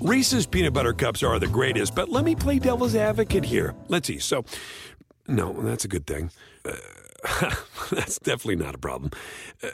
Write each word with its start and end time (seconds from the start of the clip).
Reese's 0.00 0.46
peanut 0.46 0.74
butter 0.74 0.92
cups 0.92 1.24
are 1.24 1.40
the 1.40 1.48
greatest, 1.48 1.92
but 1.96 2.08
let 2.08 2.24
me 2.24 2.36
play 2.36 2.60
devil's 2.60 2.94
advocate 2.94 3.44
here. 3.44 3.74
Let's 3.88 4.06
see. 4.06 4.20
So, 4.20 4.44
no, 5.26 5.52
that's 5.52 5.84
a 5.84 5.88
good 5.88 6.06
thing. 6.06 6.30
Uh, 6.64 6.76
that's 7.90 8.20
definitely 8.20 8.64
not 8.64 8.76
a 8.76 8.78
problem. 8.78 9.10
Uh, 9.60 9.70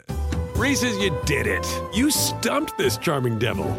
Reese's, 0.55 0.97
you 0.97 1.15
did 1.25 1.45
it. 1.45 1.63
You 1.93 2.09
stumped 2.09 2.75
this 2.75 2.97
charming 2.97 3.37
devil. 3.37 3.69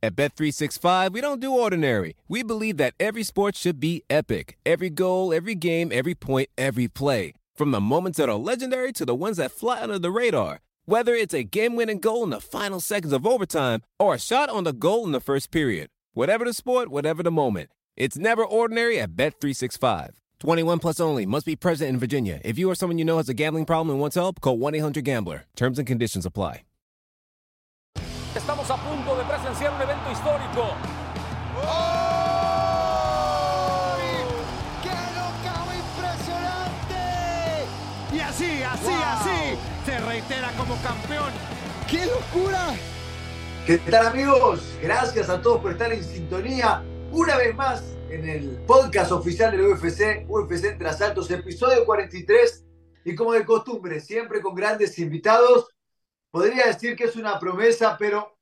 At 0.00 0.14
Bet365, 0.14 1.12
we 1.12 1.20
don't 1.20 1.40
do 1.40 1.52
ordinary. 1.52 2.14
We 2.28 2.44
believe 2.44 2.76
that 2.76 2.94
every 3.00 3.24
sport 3.24 3.56
should 3.56 3.80
be 3.80 4.04
epic. 4.08 4.58
Every 4.64 4.90
goal, 4.90 5.32
every 5.32 5.56
game, 5.56 5.90
every 5.92 6.14
point, 6.14 6.50
every 6.56 6.86
play. 6.86 7.32
From 7.56 7.72
the 7.72 7.80
moments 7.80 8.18
that 8.18 8.28
are 8.28 8.36
legendary 8.36 8.92
to 8.92 9.04
the 9.04 9.14
ones 9.14 9.38
that 9.38 9.50
fly 9.50 9.82
under 9.82 9.98
the 9.98 10.12
radar. 10.12 10.60
Whether 10.86 11.14
it's 11.14 11.32
a 11.32 11.42
game-winning 11.42 12.00
goal 12.00 12.24
in 12.24 12.30
the 12.30 12.40
final 12.42 12.78
seconds 12.78 13.14
of 13.14 13.26
overtime 13.26 13.80
or 13.98 14.14
a 14.14 14.18
shot 14.18 14.50
on 14.50 14.64
the 14.64 14.72
goal 14.74 15.06
in 15.06 15.12
the 15.12 15.20
first 15.20 15.50
period. 15.50 15.88
Whatever 16.12 16.44
the 16.44 16.52
sport, 16.52 16.88
whatever 16.88 17.22
the 17.22 17.30
moment. 17.30 17.70
It's 17.96 18.18
never 18.18 18.44
ordinary 18.44 19.00
at 19.00 19.16
Bet365. 19.16 20.10
21 20.40 20.80
plus 20.80 21.00
only. 21.00 21.24
Must 21.24 21.46
be 21.46 21.56
present 21.56 21.88
in 21.88 21.98
Virginia. 21.98 22.38
If 22.44 22.58
you 22.58 22.68
or 22.70 22.74
someone 22.74 22.98
you 22.98 23.04
know 23.06 23.16
has 23.16 23.30
a 23.30 23.34
gambling 23.34 23.64
problem 23.64 23.92
and 23.92 24.00
wants 24.00 24.16
help, 24.16 24.42
call 24.42 24.58
1-800-GAMBLER. 24.58 25.44
Terms 25.56 25.78
and 25.78 25.86
conditions 25.86 26.26
apply. 26.26 26.64
Estamos 28.34 28.68
a 28.68 28.76
punto 28.76 29.16
de 29.16 29.24
presenciar 29.24 29.72
un 29.72 29.80
evento 29.80 30.10
histórico. 30.10 30.74
¡Qué 31.54 32.03
como 40.56 40.74
campeón. 40.82 41.32
¡Qué 41.90 42.06
locura! 42.06 42.74
¿Qué 43.66 43.76
tal 43.76 44.06
amigos? 44.06 44.62
Gracias 44.80 45.28
a 45.28 45.42
todos 45.42 45.60
por 45.60 45.72
estar 45.72 45.92
en 45.92 46.02
sintonía 46.02 46.82
una 47.12 47.36
vez 47.36 47.54
más 47.54 47.82
en 48.08 48.26
el 48.26 48.56
podcast 48.66 49.12
oficial 49.12 49.50
del 49.50 49.66
UFC, 49.66 50.24
UFC 50.26 50.64
Entre 50.64 50.88
Asaltos, 50.88 51.30
episodio 51.30 51.84
43. 51.84 52.64
Y 53.04 53.14
como 53.14 53.34
de 53.34 53.44
costumbre, 53.44 54.00
siempre 54.00 54.40
con 54.40 54.54
grandes 54.54 54.98
invitados. 54.98 55.68
Podría 56.30 56.66
decir 56.68 56.96
que 56.96 57.04
es 57.04 57.16
una 57.16 57.38
promesa, 57.38 57.96
pero 57.98 58.38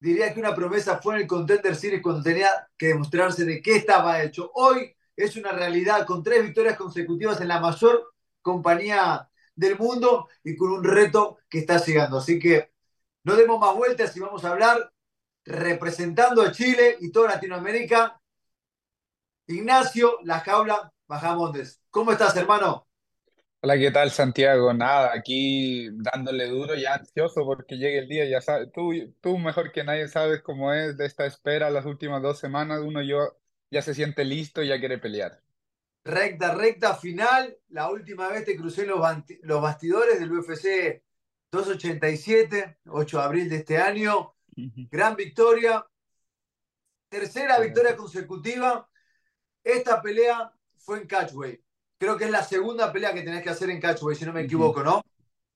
diría 0.00 0.32
que 0.32 0.40
una 0.40 0.54
promesa 0.54 1.00
fue 1.02 1.16
en 1.16 1.20
el 1.22 1.26
Contender 1.26 1.76
Series 1.76 2.00
cuando 2.00 2.22
tenía 2.22 2.48
que 2.78 2.88
demostrarse 2.88 3.44
de 3.44 3.60
qué 3.60 3.76
estaba 3.76 4.22
hecho. 4.22 4.50
Hoy 4.54 4.96
es 5.14 5.36
una 5.36 5.52
realidad 5.52 6.06
con 6.06 6.22
tres 6.22 6.42
victorias 6.42 6.78
consecutivas 6.78 7.40
en 7.42 7.48
la 7.48 7.60
mayor 7.60 8.14
compañía 8.40 9.28
del 9.54 9.78
mundo 9.78 10.28
y 10.42 10.56
con 10.56 10.70
un 10.70 10.84
reto 10.84 11.38
que 11.48 11.58
está 11.60 11.78
llegando. 11.78 12.18
Así 12.18 12.38
que 12.38 12.72
no 13.24 13.36
demos 13.36 13.60
más 13.60 13.74
vueltas 13.74 14.16
y 14.16 14.20
vamos 14.20 14.44
a 14.44 14.50
hablar 14.50 14.92
representando 15.44 16.42
a 16.42 16.52
Chile 16.52 16.96
y 17.00 17.10
toda 17.10 17.30
Latinoamérica. 17.30 18.20
Ignacio 19.46 20.18
La 20.24 20.40
Jaula 20.40 20.92
Bajamontes. 21.06 21.80
¿Cómo 21.90 22.12
estás, 22.12 22.36
hermano? 22.36 22.86
Hola, 23.60 23.78
¿qué 23.78 23.90
tal, 23.90 24.10
Santiago? 24.10 24.74
Nada, 24.74 25.12
aquí 25.14 25.88
dándole 25.92 26.46
duro, 26.48 26.74
ya 26.74 26.94
ansioso 26.94 27.44
porque 27.46 27.76
llegue 27.76 27.98
el 27.98 28.08
día, 28.08 28.26
ya 28.26 28.42
sabes, 28.42 28.70
tú, 28.72 28.92
tú 29.22 29.38
mejor 29.38 29.72
que 29.72 29.82
nadie 29.84 30.06
sabes 30.08 30.42
cómo 30.42 30.72
es 30.74 30.98
de 30.98 31.06
esta 31.06 31.24
espera 31.26 31.70
las 31.70 31.86
últimas 31.86 32.22
dos 32.22 32.38
semanas, 32.38 32.80
uno 32.84 33.02
yo 33.02 33.38
ya 33.70 33.80
se 33.82 33.94
siente 33.94 34.24
listo 34.24 34.62
y 34.62 34.68
ya 34.68 34.78
quiere 34.78 34.98
pelear. 34.98 35.43
Recta, 36.04 36.54
recta 36.54 36.94
final. 36.94 37.56
La 37.68 37.90
última 37.90 38.28
vez 38.28 38.44
te 38.44 38.56
crucé 38.56 38.84
los, 38.84 39.00
bastidores 39.00 40.20
del 40.20 40.32
UFC 40.32 41.02
287, 41.50 42.78
8 42.86 43.18
de 43.18 43.22
abril 43.24 43.48
de 43.48 43.56
este 43.56 43.78
año. 43.78 44.34
Gran 44.54 45.16
victoria. 45.16 45.84
Tercera 47.08 47.58
victoria 47.58 47.96
consecutiva. 47.96 48.88
Esta 49.62 50.02
pelea 50.02 50.52
fue 50.76 51.00
en 51.00 51.06
Catchway. 51.06 51.62
Creo 51.96 52.18
que 52.18 52.24
es 52.24 52.30
la 52.30 52.42
segunda 52.42 52.92
pelea 52.92 53.14
que 53.14 53.22
tenés 53.22 53.42
que 53.42 53.50
hacer 53.50 53.70
en 53.70 53.80
Catchway, 53.80 54.14
si 54.14 54.26
no 54.26 54.32
me 54.32 54.42
equivoco, 54.42 54.82
¿no? 54.82 55.00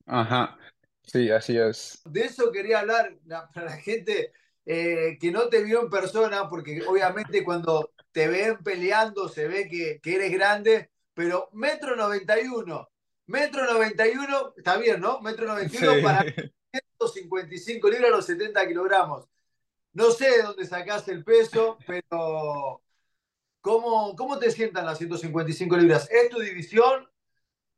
Ajá, 0.07 0.57
sí, 1.03 1.31
así 1.31 1.59
es. 1.59 2.01
De 2.07 2.23
eso 2.23 2.51
quería 2.51 2.81
hablar 2.81 3.19
la- 3.27 3.51
para 3.51 3.67
la 3.67 3.77
gente 3.77 4.33
eh, 4.65 5.19
que 5.21 5.31
no 5.31 5.49
te 5.49 5.63
vio 5.63 5.83
en 5.83 5.91
persona, 5.91 6.49
porque 6.49 6.83
obviamente 6.87 7.45
cuando 7.45 7.93
te 8.13 8.29
ven 8.29 8.59
peleando 8.59 9.29
se 9.29 9.47
ve 9.49 9.69
que, 9.69 10.01
que 10.01 10.15
eres 10.17 10.33
grande, 10.33 10.91
pero 11.15 11.49
metro 11.53 11.97
91, 11.97 12.89
metro 13.27 13.65
91, 13.73 14.55
está 14.57 14.77
bien, 14.77 15.01
¿no? 15.01 15.21
Metro 15.21 15.47
91 15.47 15.95
Sí. 15.95 16.03
para 16.03 16.25
155 16.99 17.89
libras, 17.89 18.11
los 18.11 18.27
70 18.27 18.67
kilogramos. 18.67 19.29
No 19.93 20.11
sé 20.11 20.31
de 20.31 20.43
dónde 20.43 20.67
sacaste 20.67 21.13
el 21.13 21.25
peso, 21.25 21.79
pero 21.87 22.83
¿cómo, 23.61 24.15
cómo 24.17 24.39
te 24.39 24.51
sientan 24.51 24.87
las 24.87 24.99
155 24.99 25.77
libras? 25.77 26.09
¿Es 26.11 26.29
tu 26.31 26.39
división? 26.41 27.09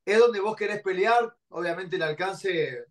¿Es 0.05 0.19
donde 0.19 0.41
vos 0.41 0.57
querés 0.57 0.83
pelear? 0.83 1.37
Obviamente 1.49 1.97
el 1.97 2.03
alcance 2.03 2.85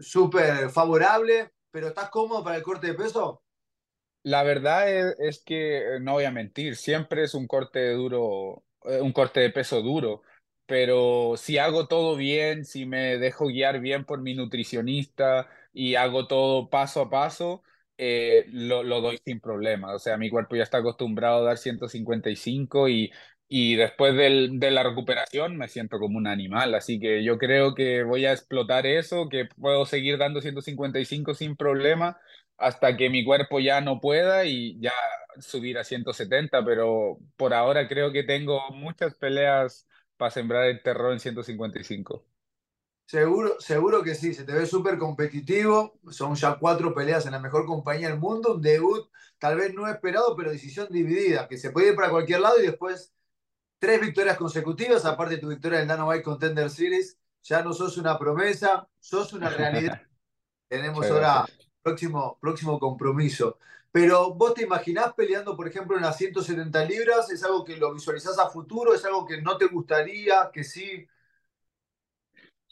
súper 0.00 0.70
favorable, 0.70 1.52
pero 1.70 1.88
¿estás 1.88 2.10
cómodo 2.10 2.42
para 2.44 2.56
el 2.56 2.62
corte 2.62 2.88
de 2.88 2.94
peso? 2.94 3.42
La 4.28 4.42
verdad 4.42 4.90
es, 4.90 5.16
es 5.20 5.42
que 5.44 5.78
eh, 5.96 6.00
no 6.00 6.12
voy 6.14 6.24
a 6.24 6.30
mentir, 6.30 6.76
siempre 6.76 7.22
es 7.24 7.34
un 7.34 7.46
corte 7.46 7.78
de 7.78 7.94
duro, 7.94 8.62
eh, 8.84 9.00
un 9.00 9.12
corte 9.12 9.40
de 9.40 9.48
peso 9.50 9.80
duro, 9.82 10.22
pero 10.66 11.34
si 11.38 11.56
hago 11.58 11.86
todo 11.88 12.14
bien, 12.16 12.64
si 12.66 12.84
me 12.84 13.16
dejo 13.18 13.46
guiar 13.46 13.80
bien 13.80 14.04
por 14.04 14.20
mi 14.20 14.34
nutricionista 14.34 15.48
y 15.72 15.94
hago 15.94 16.26
todo 16.26 16.68
paso 16.68 17.00
a 17.02 17.10
paso, 17.10 17.62
eh, 17.96 18.44
lo, 18.52 18.82
lo 18.82 19.00
doy 19.00 19.18
sin 19.24 19.40
problema. 19.40 19.94
O 19.94 19.98
sea, 19.98 20.18
mi 20.18 20.28
cuerpo 20.30 20.56
ya 20.56 20.62
está 20.64 20.78
acostumbrado 20.78 21.38
a 21.40 21.42
dar 21.44 21.56
155 21.58 22.88
y, 22.88 23.10
y 23.48 23.76
después 23.76 24.14
del- 24.14 24.58
de 24.60 24.70
la 24.70 24.82
recuperación 24.82 25.56
me 25.56 25.68
siento 25.68 25.98
como 25.98 26.18
un 26.18 26.26
animal, 26.26 26.74
así 26.74 27.00
que 27.00 27.24
yo 27.24 27.38
creo 27.38 27.74
que 27.74 28.02
voy 28.02 28.26
a 28.26 28.32
explotar 28.32 28.84
eso, 28.86 29.28
que 29.30 29.46
puedo 29.58 29.86
seguir 29.86 30.18
dando 30.18 30.40
155 30.42 31.32
sin 31.34 31.56
problema 31.56 32.18
hasta 32.58 32.96
que 32.96 33.10
mi 33.10 33.24
cuerpo 33.24 33.60
ya 33.60 33.80
no 33.80 34.00
pueda 34.00 34.44
y 34.44 34.78
ya 34.80 34.92
subir 35.40 35.78
a 35.78 35.84
170, 35.84 36.64
pero 36.64 37.18
por 37.36 37.54
ahora 37.54 37.88
creo 37.88 38.12
que 38.12 38.24
tengo 38.24 38.60
muchas 38.72 39.14
peleas 39.14 39.86
para 40.16 40.30
sembrar 40.30 40.64
el 40.64 40.82
terror 40.82 41.12
en 41.12 41.20
155. 41.20 42.24
Seguro, 43.06 43.58
seguro 43.58 44.02
que 44.02 44.14
sí, 44.14 44.34
se 44.34 44.44
te 44.44 44.52
ve 44.52 44.66
súper 44.66 44.98
competitivo. 44.98 45.98
Son 46.10 46.34
ya 46.34 46.58
cuatro 46.58 46.94
peleas 46.94 47.24
en 47.26 47.32
la 47.32 47.38
mejor 47.40 47.64
compañía 47.64 48.08
del 48.08 48.18
mundo, 48.18 48.56
un 48.56 48.62
debut 48.62 49.08
tal 49.38 49.56
vez 49.56 49.72
no 49.74 49.88
esperado, 49.88 50.36
pero 50.36 50.50
decisión 50.50 50.88
dividida, 50.90 51.48
que 51.48 51.56
se 51.56 51.70
puede 51.70 51.90
ir 51.90 51.96
para 51.96 52.10
cualquier 52.10 52.40
lado 52.40 52.58
y 52.60 52.66
después 52.66 53.14
tres 53.78 54.00
victorias 54.00 54.36
consecutivas, 54.36 55.04
aparte 55.04 55.36
de 55.36 55.40
tu 55.40 55.48
victoria 55.48 55.78
en 55.78 55.82
el 55.82 55.88
Dana 55.88 56.06
White 56.06 56.24
Contender 56.24 56.70
Series. 56.70 57.18
Ya 57.42 57.62
no 57.62 57.72
sos 57.72 57.96
una 57.98 58.18
promesa, 58.18 58.88
sos 58.98 59.32
una 59.32 59.48
realidad. 59.50 60.02
Tenemos 60.68 61.10
ahora. 61.10 61.46
Próximo, 61.88 62.38
próximo 62.40 62.78
compromiso. 62.78 63.58
Pero 63.92 64.34
vos 64.34 64.54
te 64.54 64.62
imaginás 64.64 65.14
peleando, 65.14 65.56
por 65.56 65.66
ejemplo, 65.68 65.96
en 65.96 66.02
las 66.02 66.16
170 66.18 66.84
libras, 66.84 67.30
¿es 67.30 67.42
algo 67.44 67.64
que 67.64 67.76
lo 67.76 67.92
visualizás 67.94 68.38
a 68.38 68.48
futuro? 68.50 68.94
¿Es 68.94 69.04
algo 69.04 69.26
que 69.26 69.40
no 69.42 69.56
te 69.56 69.66
gustaría? 69.66 70.50
¿Que 70.52 70.64
sí? 70.64 71.06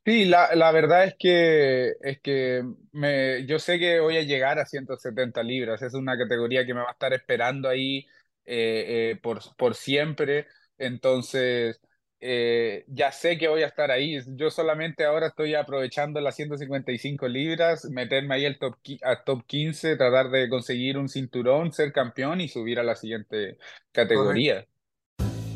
Sí, 0.04 0.24
la, 0.24 0.54
la 0.54 0.70
verdad 0.70 1.04
es 1.04 1.16
que, 1.18 1.94
es 2.00 2.20
que 2.20 2.62
me, 2.92 3.44
yo 3.46 3.58
sé 3.58 3.78
que 3.80 3.98
voy 3.98 4.16
a 4.16 4.22
llegar 4.22 4.58
a 4.60 4.64
170 4.66 5.42
libras. 5.42 5.82
Es 5.82 5.94
una 5.94 6.16
categoría 6.16 6.64
que 6.64 6.74
me 6.74 6.80
va 6.80 6.90
a 6.90 6.92
estar 6.92 7.12
esperando 7.12 7.68
ahí 7.68 8.06
eh, 8.44 9.12
eh, 9.12 9.16
por, 9.20 9.40
por 9.56 9.74
siempre. 9.74 10.46
Entonces, 10.78 11.80
eh, 12.20 12.84
ya 12.88 13.12
sé 13.12 13.36
que 13.36 13.48
voy 13.48 13.62
a 13.62 13.66
estar 13.66 13.90
ahí. 13.90 14.18
Yo 14.36 14.50
solamente 14.50 15.04
ahora 15.04 15.28
estoy 15.28 15.54
aprovechando 15.54 16.20
las 16.20 16.36
155 16.36 17.28
libras, 17.28 17.84
meterme 17.90 18.34
ahí 18.36 18.46
al 18.46 18.58
top, 18.58 18.76
a 19.02 19.22
top 19.22 19.44
15, 19.46 19.96
tratar 19.96 20.30
de 20.30 20.48
conseguir 20.48 20.98
un 20.98 21.08
cinturón, 21.08 21.72
ser 21.72 21.92
campeón 21.92 22.40
y 22.40 22.48
subir 22.48 22.78
a 22.78 22.82
la 22.82 22.96
siguiente 22.96 23.58
categoría. 23.92 24.66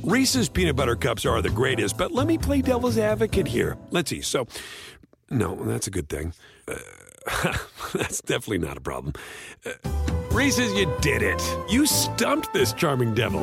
Reese's 0.02 0.48
peanut 0.48 0.76
butter 0.76 0.96
cups 0.96 1.26
are 1.26 1.42
the 1.42 1.50
greatest, 1.50 1.98
but 1.98 2.10
let 2.10 2.26
me 2.26 2.38
play 2.38 2.62
devil's 2.62 2.96
advocate 2.96 3.46
here. 3.46 3.76
Let's 3.90 4.10
see. 4.10 4.22
So, 4.22 4.46
no, 5.30 5.54
that's 5.56 5.86
a 5.86 5.90
good 5.90 6.08
thing. 6.08 6.32
Uh, 6.66 6.76
that's 7.94 8.22
definitely 8.22 8.58
not 8.58 8.78
a 8.78 8.80
problem. 8.80 9.12
Uh, 9.64 9.72
Reese's, 10.32 10.72
you 10.72 10.90
did 11.00 11.22
it. 11.22 11.42
You 11.68 11.86
stumped 11.86 12.52
this 12.54 12.72
charming 12.72 13.14
devil. 13.14 13.42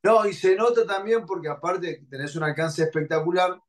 No, 0.02 0.24
y 0.24 0.32
se 0.34 0.54
nota 0.54 0.86
también 0.86 1.26
porque 1.26 1.48
aparte 1.48 2.06
tenés 2.08 2.36
un 2.36 2.44
alcance 2.44 2.82
espectacular, 2.82 3.60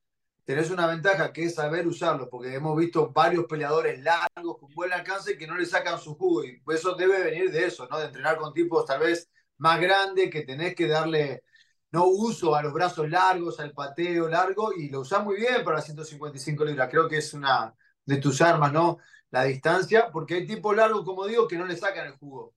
tenés 0.47 0.71
una 0.71 0.87
ventaja 0.87 1.33
que 1.33 1.45
es 1.45 1.55
saber 1.55 1.87
usarlo, 1.87 2.29
porque 2.31 2.55
hemos 2.55 2.77
visto 2.77 3.11
varios 3.13 3.45
peleadores 3.47 4.01
largos 4.01 4.59
con 4.59 4.73
buen 4.75 4.93
alcance 4.93 5.37
que 5.37 5.47
no 5.47 5.57
le 5.57 5.67
sacan 5.67 5.99
su 5.99 6.15
jugo, 6.15 6.45
y 6.45 6.61
eso 6.69 6.95
debe 6.95 7.23
venir 7.23 7.51
de 7.51 7.67
eso, 7.67 7.87
¿no? 7.89 7.99
De 7.99 8.07
entrenar 8.07 8.37
con 8.39 8.53
tipos 8.53 8.85
tal 8.87 9.01
vez 9.01 9.29
más 9.59 9.81
grandes, 9.81 10.31
que 10.31 10.43
tenés 10.43 10.75
que 10.75 10.87
darle 10.89 11.43
no 11.91 12.05
uso 12.07 12.55
a 12.55 12.63
los 12.63 12.73
brazos 12.73 13.09
largos, 13.09 13.59
al 13.59 13.73
pateo 13.73 14.29
largo, 14.29 14.73
y 14.73 14.89
lo 14.89 15.01
usás 15.01 15.23
muy 15.25 15.37
bien 15.37 15.63
para 15.65 15.77
las 15.77 15.85
155 15.85 16.65
libras. 16.65 16.89
Creo 16.91 17.07
que 17.09 17.17
es 17.19 17.33
una 17.33 17.73
de 18.05 18.17
tus 18.17 18.41
armas, 18.41 18.73
¿no? 18.73 18.99
La 19.31 19.43
distancia, 19.45 20.09
porque 20.11 20.35
hay 20.35 20.47
tipos 20.47 20.75
largos, 20.75 21.03
como 21.05 21.27
digo, 21.27 21.47
que 21.47 21.57
no 21.57 21.65
le 21.67 21.77
sacan 21.77 22.07
el 22.07 22.13
jugo. 22.17 22.55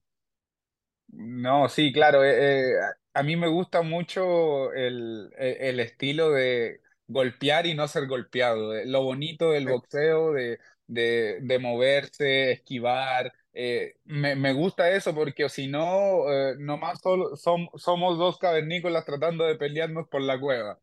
No, 1.13 1.69
sí, 1.69 1.93
claro. 1.93 2.25
eh, 2.25 2.71
eh, 2.73 2.75
a 3.15 3.23
mí 3.23 3.37
me 3.37 3.49
gusta 3.49 3.83
mucho 3.83 4.73
el- 4.73 5.33
el 5.37 5.81
estilo 5.81 6.31
de 6.31 6.81
golpear 7.11 7.67
y 7.67 7.75
no 7.75 7.89
ser 7.89 8.07
golpeado. 8.07 8.75
eh, 8.77 8.87
Lo 8.87 9.03
bonito 9.03 9.51
del 9.53 9.67
boxeo, 9.67 10.33
de, 10.33 10.59
de, 10.87 11.39
de 11.43 11.59
moverse, 11.59 12.53
esquivar. 12.53 13.33
eh, 13.53 13.97
me, 14.05 14.37
me 14.37 14.53
gusta 14.53 14.91
eso 14.91 15.15
porque 15.15 15.49
si 15.49 15.69
no, 15.69 16.31
eh, 16.33 16.57
nomás 16.59 17.01
solo, 17.03 17.37
som- 17.37 17.71
somos 17.79 18.19
dos 18.19 18.39
cavernícolas 18.39 19.05
tratando 19.05 19.45
de 19.45 19.57
pelearnos 19.57 20.09
por 20.09 20.23
la 20.23 20.39
cueva. 20.41 20.81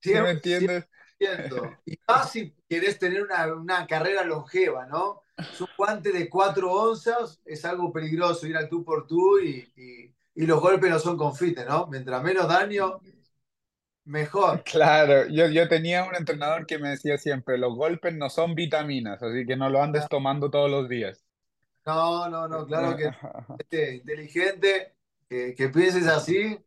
¿Sí 0.00 0.20
me 0.20 0.30
entiendes? 0.30 0.88
Y 1.84 1.98
más 2.08 2.30
si 2.32 2.54
querés 2.68 2.98
tener 2.98 3.22
una, 3.22 3.52
una 3.54 3.86
carrera 3.86 4.24
longeva, 4.24 4.86
¿no? 4.86 5.22
Es 5.50 5.60
un 5.60 5.68
guante 5.76 6.12
de 6.12 6.28
4 6.28 6.72
onzas, 6.72 7.40
es 7.44 7.64
algo 7.64 7.92
peligroso 7.92 8.46
ir 8.46 8.56
al 8.56 8.68
tú 8.68 8.84
por 8.84 9.06
tú 9.06 9.38
y, 9.40 9.72
y- 9.76 10.14
y 10.34 10.46
los 10.46 10.60
golpes 10.60 10.90
no 10.90 10.98
son 10.98 11.16
confites, 11.16 11.66
¿no? 11.66 11.86
Mientras 11.88 12.22
menos 12.22 12.48
daño, 12.48 13.00
mejor. 14.10 14.66
Claro, 14.72 15.26
yo, 15.28 15.48
yo 15.48 15.68
tenía 15.68 16.04
un 16.04 16.14
entrenador 16.14 16.64
que 16.66 16.78
me 16.78 16.90
decía 16.90 17.18
siempre, 17.18 17.58
los 17.58 17.74
golpes 17.76 18.14
no 18.14 18.30
son 18.30 18.54
vitaminas, 18.54 19.22
así 19.22 19.44
que 19.46 19.56
no 19.56 19.68
lo 19.70 19.82
andes 19.82 20.08
tomando 20.08 20.50
todos 20.50 20.70
los 20.70 20.88
días. 20.88 21.24
No, 21.86 22.28
no, 22.28 22.46
no, 22.48 22.66
claro 22.66 22.94
que 22.96 23.10
este, 23.58 23.96
inteligente, 23.96 24.96
que, 25.28 25.54
que 25.54 25.68
pienses 25.70 26.06
así 26.06 26.58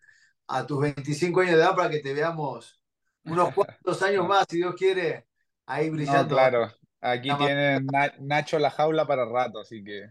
a 0.48 0.66
tus 0.66 0.81
25 0.81 1.42
años 1.42 1.54
de 1.56 1.60
edad 1.62 1.75
para 1.75 1.90
que 1.90 2.00
te 2.00 2.13
veamos 2.13 2.81
unos 3.24 3.54
cuantos 3.54 4.01
años 4.04 4.28
más, 4.28 4.46
si 4.50 4.57
Dios 4.57 4.75
quiere, 4.75 5.28
ahí 5.66 5.89
No, 5.96 6.25
brillando. 6.25 6.28
claro, 6.28 6.72
aquí 7.01 7.36
más. 7.38 7.38
tienen 7.38 7.86
Na- 7.88 8.13
Nacho 8.19 8.60
la 8.60 8.69
jaula 8.72 9.06
para 9.07 9.25
rato, 9.25 9.60
así 9.60 9.84
que 9.84 10.07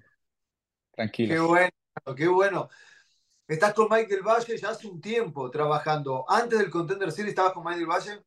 Qué 1.22 1.38
tranquilos. 1.38 1.40
bueno, 1.40 1.70
qué 2.16 2.28
bueno. 2.28 2.68
Estás 3.48 3.74
con 3.74 3.88
Michael 3.90 4.22
Valle 4.22 4.56
ya 4.56 4.70
hace 4.70 4.86
un 4.86 5.00
tiempo 5.00 5.50
trabajando. 5.50 6.24
Antes 6.28 6.58
del 6.58 6.70
Contender 6.70 7.10
Series 7.10 7.30
estabas 7.30 7.52
con 7.52 7.64
Michael 7.64 7.86
Valle. 7.86 8.22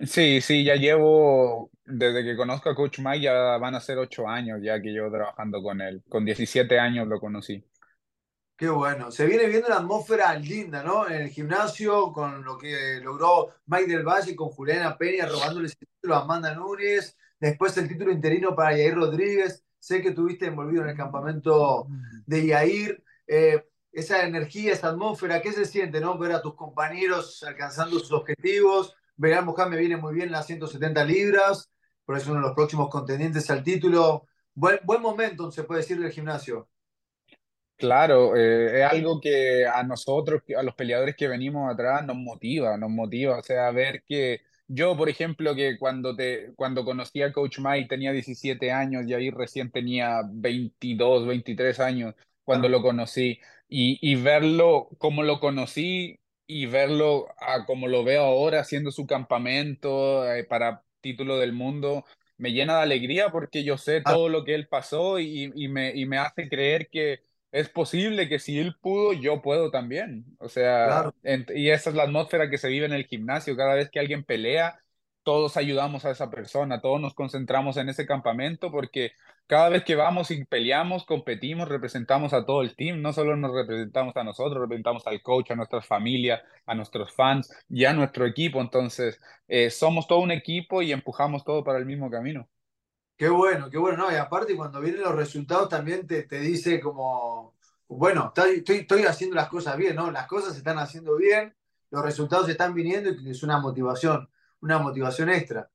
Sí, 0.00 0.40
sí, 0.40 0.64
ya 0.64 0.76
llevo, 0.76 1.70
desde 1.84 2.22
que 2.22 2.36
conozco 2.36 2.70
a 2.70 2.74
Coach 2.74 3.00
Mike, 3.00 3.24
ya 3.24 3.32
van 3.58 3.74
a 3.74 3.80
ser 3.80 3.98
ocho 3.98 4.28
años 4.28 4.60
ya 4.62 4.80
que 4.80 4.90
llevo 4.90 5.10
trabajando 5.10 5.60
con 5.60 5.80
él. 5.80 6.02
Con 6.08 6.24
17 6.24 6.78
años 6.78 7.08
lo 7.08 7.18
conocí. 7.18 7.64
Qué 8.56 8.68
bueno. 8.68 9.10
Se 9.12 9.26
viene 9.26 9.46
viendo 9.46 9.68
una 9.68 9.76
atmósfera 9.76 10.34
linda, 10.34 10.82
¿no? 10.82 11.08
En 11.08 11.22
el 11.22 11.28
gimnasio, 11.30 12.12
con 12.12 12.44
lo 12.44 12.58
que 12.58 13.00
logró 13.00 13.54
Mike 13.66 13.86
del 13.86 14.02
Valle 14.04 14.34
con 14.34 14.48
Juliana 14.48 14.98
Peña, 14.98 15.26
robándole 15.26 15.66
ese 15.66 15.76
título 15.76 16.16
a 16.16 16.22
Amanda 16.22 16.54
Núñez. 16.54 17.16
Después 17.38 17.76
el 17.76 17.88
título 17.88 18.10
interino 18.10 18.56
para 18.56 18.76
Yair 18.76 18.94
Rodríguez. 18.94 19.64
Sé 19.78 20.02
que 20.02 20.08
estuviste 20.08 20.46
envolvido 20.46 20.82
en 20.82 20.88
el 20.90 20.96
campamento 20.96 21.86
de 22.26 22.46
Yair. 22.46 23.04
Eh, 23.28 23.67
esa 23.92 24.24
energía, 24.24 24.72
esa 24.72 24.88
atmósfera, 24.88 25.40
¿qué 25.40 25.52
se 25.52 25.64
siente, 25.64 26.00
no? 26.00 26.18
Ver 26.18 26.32
a 26.32 26.42
tus 26.42 26.54
compañeros 26.54 27.42
alcanzando 27.42 27.98
sus 27.98 28.12
objetivos. 28.12 28.94
Belal 29.16 29.44
Mohamed 29.44 29.78
viene 29.78 29.96
muy 29.96 30.14
bien 30.14 30.26
en 30.26 30.32
las 30.32 30.46
170 30.46 31.04
libras, 31.04 31.70
por 32.04 32.16
eso 32.16 32.24
es 32.24 32.30
uno 32.30 32.40
de 32.40 32.46
los 32.46 32.54
próximos 32.54 32.88
contendientes 32.88 33.50
al 33.50 33.62
título. 33.62 34.26
Buen, 34.54 34.78
buen 34.84 35.02
momento, 35.02 35.50
se 35.50 35.64
puede 35.64 35.80
decir, 35.80 36.00
del 36.00 36.12
gimnasio. 36.12 36.68
Claro, 37.76 38.34
eh, 38.34 38.80
es 38.80 38.92
algo 38.92 39.20
que 39.20 39.64
a 39.64 39.84
nosotros, 39.84 40.42
a 40.56 40.62
los 40.64 40.74
peleadores 40.74 41.14
que 41.14 41.28
venimos 41.28 41.72
atrás, 41.72 42.04
nos 42.04 42.16
motiva, 42.16 42.76
nos 42.76 42.90
motiva. 42.90 43.38
O 43.38 43.42
sea, 43.42 43.70
ver 43.70 44.02
que 44.04 44.40
yo, 44.66 44.96
por 44.96 45.08
ejemplo, 45.08 45.54
que 45.54 45.78
cuando 45.78 46.16
te, 46.16 46.52
cuando 46.56 46.84
conocí 46.84 47.22
a 47.22 47.32
Coach 47.32 47.58
Mike 47.60 47.88
tenía 47.88 48.10
17 48.12 48.72
años 48.72 49.04
y 49.06 49.14
ahí 49.14 49.30
recién 49.30 49.70
tenía 49.70 50.22
22, 50.28 51.26
23 51.26 51.78
años 51.80 52.14
cuando 52.42 52.68
lo 52.68 52.82
conocí. 52.82 53.38
Y, 53.68 53.98
y 54.00 54.14
verlo 54.16 54.88
como 54.98 55.22
lo 55.22 55.40
conocí 55.40 56.20
y 56.46 56.66
verlo 56.66 57.26
a 57.38 57.66
como 57.66 57.86
lo 57.88 58.04
veo 58.04 58.22
ahora 58.24 58.60
haciendo 58.60 58.90
su 58.90 59.06
campamento 59.06 60.30
eh, 60.32 60.44
para 60.44 60.84
título 61.00 61.38
del 61.38 61.52
mundo, 61.52 62.04
me 62.38 62.52
llena 62.52 62.76
de 62.78 62.82
alegría 62.82 63.30
porque 63.30 63.64
yo 63.64 63.76
sé 63.78 64.00
todo 64.02 64.28
lo 64.28 64.44
que 64.44 64.54
él 64.54 64.68
pasó 64.68 65.18
y, 65.20 65.52
y 65.54 65.68
me, 65.68 65.94
y 65.94 66.06
me 66.06 66.18
hace 66.18 66.48
creer 66.48 66.88
que 66.90 67.20
es 67.52 67.68
posible 67.68 68.28
que 68.28 68.38
si 68.38 68.58
él 68.58 68.74
pudo, 68.80 69.12
yo 69.12 69.42
puedo 69.42 69.70
también. 69.70 70.24
O 70.38 70.48
sea, 70.48 71.02
Claro. 71.02 71.14
y 71.54 71.70
esa 71.70 71.90
es 71.90 71.96
la 71.96 72.04
atmósfera 72.04 72.50
que 72.50 72.58
se 72.58 72.68
vive 72.68 72.86
en 72.86 72.92
el 72.92 73.06
gimnasio. 73.06 73.56
Cada 73.56 73.74
vez 73.74 73.90
que 73.90 73.98
alguien 74.00 74.24
pelea, 74.24 74.78
todos 75.28 75.58
ayudamos 75.58 76.06
a 76.06 76.10
esa 76.10 76.30
persona, 76.30 76.80
todos 76.80 76.98
nos 77.02 77.12
concentramos 77.12 77.76
en 77.76 77.90
ese 77.90 78.06
campamento 78.06 78.70
porque 78.70 79.12
cada 79.46 79.68
vez 79.68 79.84
que 79.84 79.94
vamos 79.94 80.30
y 80.30 80.42
peleamos, 80.46 81.04
competimos, 81.04 81.68
representamos 81.68 82.32
a 82.32 82.46
todo 82.46 82.62
el 82.62 82.74
team. 82.74 83.02
No 83.02 83.12
solo 83.12 83.36
nos 83.36 83.54
representamos 83.54 84.16
a 84.16 84.24
nosotros, 84.24 84.58
representamos 84.58 85.06
al 85.06 85.20
coach, 85.20 85.50
a 85.50 85.54
nuestras 85.54 85.86
familias, 85.86 86.40
a 86.64 86.74
nuestros 86.74 87.12
fans 87.12 87.54
y 87.68 87.84
a 87.84 87.92
nuestro 87.92 88.24
equipo. 88.24 88.58
Entonces, 88.62 89.20
eh, 89.48 89.68
somos 89.68 90.06
todo 90.06 90.20
un 90.20 90.30
equipo 90.30 90.80
y 90.80 90.92
empujamos 90.92 91.44
todo 91.44 91.62
para 91.62 91.78
el 91.78 91.84
mismo 91.84 92.10
camino. 92.10 92.48
Qué 93.14 93.28
bueno, 93.28 93.68
qué 93.68 93.76
bueno, 93.76 93.98
¿no? 93.98 94.10
Y 94.10 94.14
aparte 94.14 94.56
cuando 94.56 94.80
vienen 94.80 95.02
los 95.02 95.14
resultados 95.14 95.68
también 95.68 96.06
te, 96.06 96.22
te 96.22 96.40
dice 96.40 96.80
como, 96.80 97.54
bueno, 97.86 98.32
estoy, 98.34 98.64
estoy, 98.66 99.02
haciendo 99.02 99.36
las 99.36 99.50
cosas 99.50 99.76
bien, 99.76 99.94
¿no? 99.94 100.10
Las 100.10 100.26
cosas 100.26 100.52
se 100.52 100.60
están 100.60 100.78
haciendo 100.78 101.16
bien, 101.16 101.54
los 101.90 102.02
resultados 102.02 102.48
están 102.48 102.72
viniendo 102.72 103.10
y 103.10 103.28
es 103.28 103.42
una 103.42 103.58
motivación, 103.58 104.30
una 104.62 104.78
motivación 104.78 105.30
extra. 105.30 105.70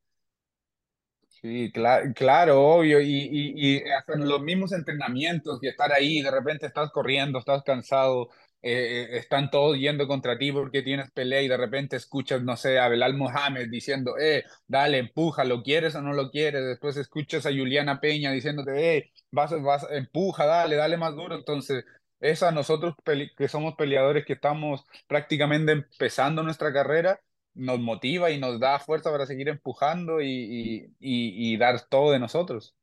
Sí, 1.27 1.71
cla- 1.73 2.13
claro, 2.13 2.61
obvio, 2.61 3.01
y, 3.01 3.05
y, 3.09 3.75
y 3.77 3.83
en 4.07 4.27
los 4.29 4.41
mismos 4.41 4.71
entrenamientos 4.71 5.59
y 5.61 5.67
estar 5.67 5.91
ahí, 5.91 6.21
de 6.21 6.31
repente 6.31 6.67
estás 6.67 6.89
corriendo, 6.91 7.39
estás 7.39 7.63
cansado, 7.63 8.29
eh, 8.61 9.07
eh, 9.11 9.17
están 9.17 9.49
todos 9.49 9.77
yendo 9.77 10.07
contra 10.07 10.37
ti 10.37 10.53
porque 10.53 10.81
tienes 10.83 11.11
pelea 11.11 11.41
y 11.41 11.49
de 11.49 11.57
repente 11.57 11.97
escuchas, 11.97 12.41
no 12.43 12.55
sé, 12.55 12.79
a 12.79 12.87
Belal 12.87 13.15
Mohamed 13.17 13.67
diciendo, 13.69 14.17
eh, 14.17 14.45
dale, 14.67 14.99
empuja, 14.99 15.43
¿lo 15.43 15.63
quieres 15.63 15.95
o 15.95 16.01
no 16.01 16.13
lo 16.13 16.29
quieres? 16.31 16.63
Después 16.65 16.95
escuchas 16.95 17.45
a 17.45 17.49
Juliana 17.49 17.99
Peña 17.99 18.31
diciéndote, 18.31 18.97
eh, 18.97 19.11
vas, 19.31 19.51
vas, 19.61 19.85
empuja, 19.91 20.45
dale, 20.45 20.77
dale 20.77 20.95
más 20.97 21.13
duro. 21.15 21.35
Entonces, 21.35 21.83
es 22.21 22.41
a 22.41 22.51
nosotros 22.51 22.95
que 23.37 23.47
somos 23.49 23.75
peleadores 23.75 24.25
que 24.25 24.33
estamos 24.33 24.85
prácticamente 25.07 25.73
empezando 25.73 26.41
nuestra 26.43 26.71
carrera, 26.71 27.19
nos 27.53 27.79
motiva 27.79 28.31
y 28.31 28.39
nos 28.39 28.59
da 28.59 28.79
fuerza 28.79 29.11
para 29.11 29.25
seguir 29.25 29.49
empujando 29.49 30.21
y, 30.21 30.27
y, 30.27 31.53
y 31.53 31.57
dar 31.57 31.81
todo 31.87 32.11
de 32.11 32.19
nosotros. 32.19 32.75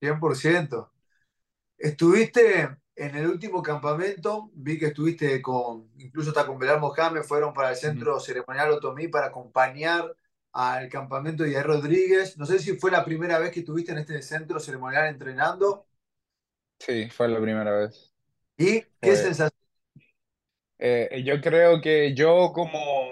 100%. 0.00 0.90
Estuviste 1.78 2.76
en 2.96 3.16
el 3.16 3.26
último 3.26 3.62
campamento, 3.62 4.50
vi 4.54 4.78
que 4.78 4.86
estuviste 4.86 5.42
con, 5.42 5.90
incluso 5.98 6.30
hasta 6.30 6.46
con 6.46 6.58
Belal 6.58 6.80
Mohamed, 6.80 7.22
fueron 7.22 7.52
para 7.52 7.70
el 7.70 7.76
centro 7.76 8.20
ceremonial 8.20 8.70
Otomí 8.70 9.08
para 9.08 9.26
acompañar 9.26 10.16
al 10.52 10.88
campamento 10.88 11.42
de 11.42 11.62
Rodríguez. 11.62 12.38
No 12.38 12.46
sé 12.46 12.60
si 12.60 12.76
fue 12.76 12.90
la 12.90 13.04
primera 13.04 13.38
vez 13.38 13.50
que 13.50 13.60
estuviste 13.60 13.92
en 13.92 13.98
este 13.98 14.22
centro 14.22 14.60
ceremonial 14.60 15.08
entrenando. 15.08 15.86
Sí, 16.78 17.08
fue 17.10 17.28
la 17.28 17.40
primera 17.40 17.72
vez. 17.72 18.14
¿Y 18.56 18.82
qué 19.00 19.16
sensación? 19.16 19.50
Eh, 20.78 21.22
yo 21.24 21.40
creo 21.40 21.80
que 21.80 22.14
yo 22.14 22.52
como, 22.52 23.03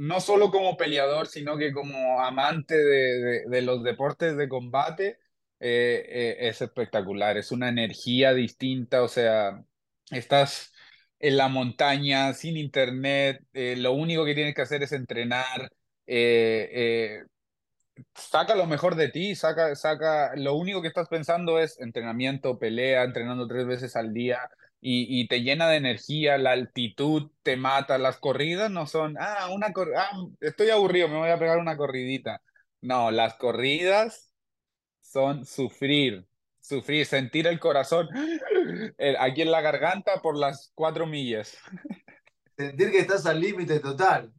no 0.00 0.20
solo 0.20 0.50
como 0.50 0.76
peleador, 0.78 1.26
sino 1.26 1.58
que 1.58 1.72
como 1.72 2.20
amante 2.22 2.76
de, 2.76 3.44
de, 3.46 3.62
los 3.62 3.82
deportes 3.84 4.36
de 4.36 4.48
combate, 4.48 5.18
eh, 5.60 6.04
eh, 6.08 6.48
es 6.48 6.62
espectacular. 6.62 7.36
Es 7.36 7.52
una 7.52 7.68
energía 7.68 8.32
distinta, 8.34 9.02
o 9.02 9.08
sea, 9.08 9.62
estás 10.10 10.72
en 11.18 11.36
la 11.36 11.48
montaña, 11.48 12.32
sin 12.34 12.56
internet, 12.56 13.44
lo 13.52 13.92
único 13.92 14.24
que 14.24 14.34
tienes 14.34 14.54
que 14.54 14.62
hacer 14.62 14.82
es 14.82 14.92
entrenar. 14.92 15.70
saca 18.14 18.54
lo 18.54 18.66
mejor 18.66 18.94
de 18.96 19.08
ti, 19.08 19.34
saca, 19.34 19.74
saca, 19.76 20.34
lo 20.36 20.54
único 20.54 20.82
que 20.82 20.88
estás 20.88 21.08
pensando 21.08 21.58
es 21.58 21.78
entrenamiento, 21.80 22.58
pelea, 22.58 23.04
entrenando 23.04 23.46
tres 23.46 23.66
veces 23.66 23.96
al 23.96 24.12
día 24.14 24.40
y, 24.82 25.28
te 25.28 25.42
llena 25.42 25.68
de 25.68 25.76
energía, 25.76 26.38
la 26.38 26.52
altitud 26.52 27.30
te 27.42 27.56
mata, 27.56 27.98
las 27.98 28.18
corridas 28.18 28.70
no 28.70 28.86
son, 28.86 29.16
ah, 29.20 29.48
una 29.52 29.72
ah, 29.96 30.10
estoy 30.40 30.70
aburrido, 30.70 31.08
me 31.08 31.18
voy 31.18 31.28
a 31.28 31.38
pegar 31.38 31.58
una 31.58 31.76
corridita. 31.76 32.40
No, 32.80 33.10
las 33.10 33.34
corridas 33.34 34.32
son 35.02 35.44
sufrir, 35.44 36.26
sufrir, 36.60 37.04
sentir 37.04 37.46
el 37.46 37.60
corazón 37.60 38.08
aquí 39.18 39.42
en 39.42 39.50
la 39.50 39.60
garganta 39.60 40.22
por 40.22 40.38
las 40.38 40.72
cuatro 40.74 41.06
millas. 41.06 41.58
Sentir 42.56 42.90
que 42.90 42.98
estás 42.98 43.24
al 43.24 43.40
límite 43.40 43.80
total. 43.80 44.34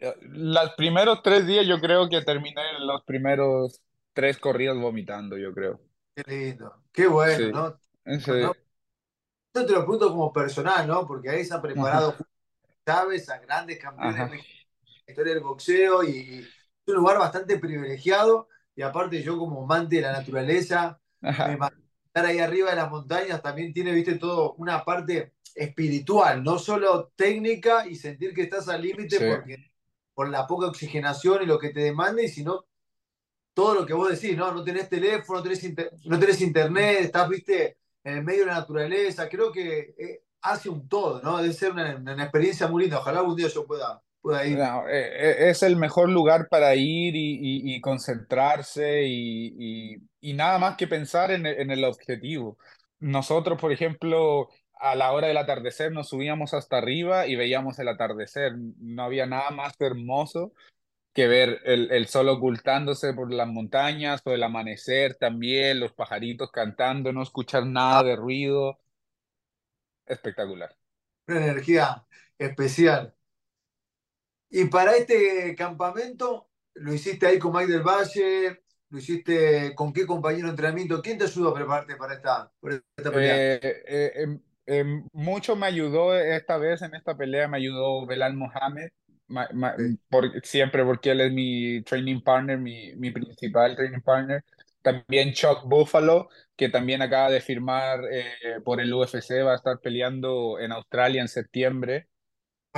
Eh, 0.00 0.14
los 0.20 0.72
primeros 0.76 1.22
tres 1.22 1.46
días 1.46 1.64
yo 1.64 1.80
creo 1.80 2.08
que 2.08 2.22
terminé 2.22 2.60
los 2.80 3.04
primeros 3.04 3.80
tres 4.12 4.38
corridas 4.38 4.76
vomitando, 4.76 5.36
yo 5.36 5.54
creo. 5.54 5.80
Qué 6.14 6.22
lindo, 6.26 6.82
qué 6.92 7.06
bueno, 7.06 7.78
¿no? 8.04 8.56
Te 9.52 9.72
lo 9.72 9.80
pregunto 9.80 10.10
como 10.10 10.32
personal, 10.32 10.86
¿no? 10.86 11.06
Porque 11.06 11.30
ahí 11.30 11.44
se 11.44 11.54
han 11.54 11.62
preparado, 11.62 12.14
sabes, 12.84 13.28
a 13.28 13.38
grandes 13.38 13.78
campeones 13.78 14.30
de 14.30 14.36
la 14.36 15.10
historia 15.10 15.34
del 15.34 15.42
boxeo 15.42 16.04
y, 16.04 16.38
es 16.40 16.94
un 16.94 16.94
lugar 16.94 17.18
bastante 17.18 17.58
privilegiado. 17.58 18.48
Y 18.74 18.82
aparte, 18.82 19.22
yo 19.22 19.36
como 19.36 19.64
amante 19.64 19.96
de 19.96 20.02
la 20.02 20.12
naturaleza, 20.12 21.00
estar 21.20 22.24
ahí 22.24 22.38
arriba 22.38 22.70
de 22.70 22.76
las 22.76 22.90
montañas 22.90 23.42
también 23.42 23.72
tiene, 23.72 23.92
viste, 23.92 24.14
todo 24.14 24.54
una 24.54 24.84
parte 24.84 25.34
espiritual, 25.54 26.42
no 26.42 26.58
solo 26.58 27.12
técnica 27.16 27.86
y 27.86 27.96
sentir 27.96 28.32
que 28.32 28.42
estás 28.42 28.68
al 28.68 28.82
límite 28.82 29.18
porque 29.18 29.72
por 30.14 30.28
la 30.28 30.46
poca 30.46 30.66
oxigenación 30.66 31.42
y 31.42 31.46
lo 31.46 31.58
que 31.58 31.70
te 31.70 31.80
demande, 31.80 32.28
sino 32.28 32.64
todo 33.54 33.74
lo 33.74 33.86
que 33.86 33.92
vos 33.92 34.08
decís, 34.08 34.36
¿no? 34.36 34.52
No 34.52 34.62
tenés 34.62 34.88
teléfono, 34.88 35.40
no 35.40 35.42
tenés, 35.42 35.64
no 36.04 36.18
tenés 36.18 36.40
internet, 36.40 36.98
estás, 37.02 37.28
viste, 37.28 37.78
en 38.04 38.18
el 38.18 38.24
medio 38.24 38.40
de 38.40 38.46
la 38.46 38.60
naturaleza, 38.60 39.28
creo 39.28 39.52
que 39.52 39.94
eh, 39.98 40.22
hace 40.42 40.68
un 40.68 40.88
todo, 40.88 41.20
¿no? 41.22 41.38
Debe 41.38 41.52
ser 41.52 41.72
una, 41.72 42.22
experiencia 42.22 42.68
muy 42.68 42.82
linda, 42.82 42.98
ojalá 42.98 43.20
algún 43.20 43.36
día 43.36 43.48
yo 43.48 43.66
pueda, 43.66 44.02
pueda 44.20 44.46
ir. 44.46 44.58
Eh, 44.58 44.66
eh, 44.90 45.50
es 45.50 45.62
el 45.62 45.76
mejor 45.76 46.08
lugar 46.08 46.48
para 46.48 46.74
ir 46.74 47.14
y, 47.16 47.80
concentrarse 47.80 49.04
y, 49.06 49.98
nada 50.34 50.58
más 50.58 50.76
que 50.76 50.86
pensar 50.86 51.30
en 51.30 51.46
el, 51.46 51.60
en 51.60 51.70
el 51.70 51.84
objetivo. 51.84 52.58
Nosotros, 53.00 53.60
por 53.60 53.72
ejemplo, 53.72 54.48
a 54.80 54.94
la 54.94 55.12
hora 55.12 55.28
del 55.28 55.36
atardecer 55.36 55.92
nos 55.92 56.08
subíamos 56.08 56.54
hasta 56.54 56.78
arriba 56.78 57.26
y 57.26 57.36
veíamos 57.36 57.78
el 57.78 57.88
atardecer. 57.88 58.54
No 58.78 59.02
había 59.02 59.26
nada 59.26 59.50
más 59.50 59.74
hermoso 59.80 60.52
que 61.18 61.26
ver 61.26 61.62
el, 61.64 61.90
el, 61.90 62.06
sol 62.06 62.28
ocultándose 62.28 63.12
por 63.12 63.32
las 63.32 63.48
montañas, 63.48 64.22
por 64.22 64.34
el 64.34 64.42
amanecer 64.44 65.16
también, 65.16 65.80
los 65.80 65.92
pajaritos 65.92 66.52
cantando, 66.52 67.12
no 67.12 67.24
escuchar 67.24 67.66
nada 67.66 68.04
de 68.04 68.14
ruido. 68.14 68.78
Espectacular. 70.06 70.76
Una 71.26 71.44
energía 71.44 72.06
especial. 72.38 73.16
Y 74.48 74.66
para 74.66 74.94
este 74.94 75.56
campamento, 75.56 76.50
¿lo 76.74 76.94
hiciste 76.94 77.26
ahí 77.26 77.40
con 77.40 77.52
Mike 77.52 77.72
del 77.72 77.82
Valle? 77.82 78.62
¿Lo 78.88 78.98
hiciste 78.98 79.74
con 79.74 79.92
qué 79.92 80.06
compañero 80.06 80.44
de 80.44 80.50
entrenamiento? 80.50 81.02
¿Quién 81.02 81.18
te 81.18 81.24
ayudó 81.24 81.48
a 81.48 81.54
prepararte 81.54 81.96
para 81.96 82.14
esta, 82.14 82.52
pelea? 82.94 83.54
Eh, 83.56 83.60
eh, 83.88 84.12
em, 84.14 84.40
em, 84.66 85.08
mucho 85.12 85.56
me 85.56 85.66
ayudó 85.66 86.16
esta 86.16 86.58
vez 86.58 86.80
en 86.82 86.94
esta 86.94 87.16
pelea, 87.16 87.48
me 87.48 87.56
ayudó 87.56 88.06
Belal 88.06 88.34
Mohamed, 88.34 88.90
por, 90.08 90.40
siempre 90.44 90.84
porque 90.84 91.10
él 91.10 91.20
es 91.20 91.32
mi 91.32 91.82
training 91.82 92.20
partner, 92.20 92.58
mi, 92.58 92.94
mi 92.96 93.10
principal 93.10 93.76
training 93.76 94.00
partner. 94.00 94.44
También 94.82 95.32
Chuck 95.34 95.64
Buffalo, 95.64 96.28
que 96.56 96.68
también 96.68 97.02
acaba 97.02 97.30
de 97.30 97.40
firmar 97.40 98.00
eh, 98.10 98.60
por 98.64 98.80
el 98.80 98.92
UFC, 98.92 99.44
va 99.44 99.52
a 99.52 99.56
estar 99.56 99.80
peleando 99.80 100.58
en 100.58 100.72
Australia 100.72 101.20
en 101.20 101.28
septiembre. 101.28 102.08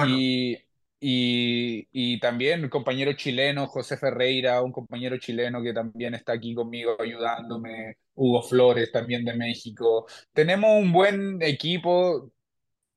Y, 0.06 0.56
y, 1.00 1.88
y, 1.92 2.20
también 2.20 2.62
un 2.64 2.70
compañero 2.70 3.12
chileno, 3.14 3.66
José 3.66 3.96
Ferreira, 3.96 4.62
un 4.62 4.72
compañero 4.72 5.18
chileno 5.18 5.62
que 5.62 5.72
también 5.74 6.14
está 6.14 6.32
aquí 6.32 6.54
conmigo 6.54 6.96
ayudándome, 7.00 7.96
Hugo 8.14 8.42
Flores 8.42 8.90
también 8.92 9.24
de 9.24 9.34
México. 9.34 10.06
Tenemos 10.32 10.70
un 10.82 10.92
buen 10.92 11.42
equipo, 11.42 12.30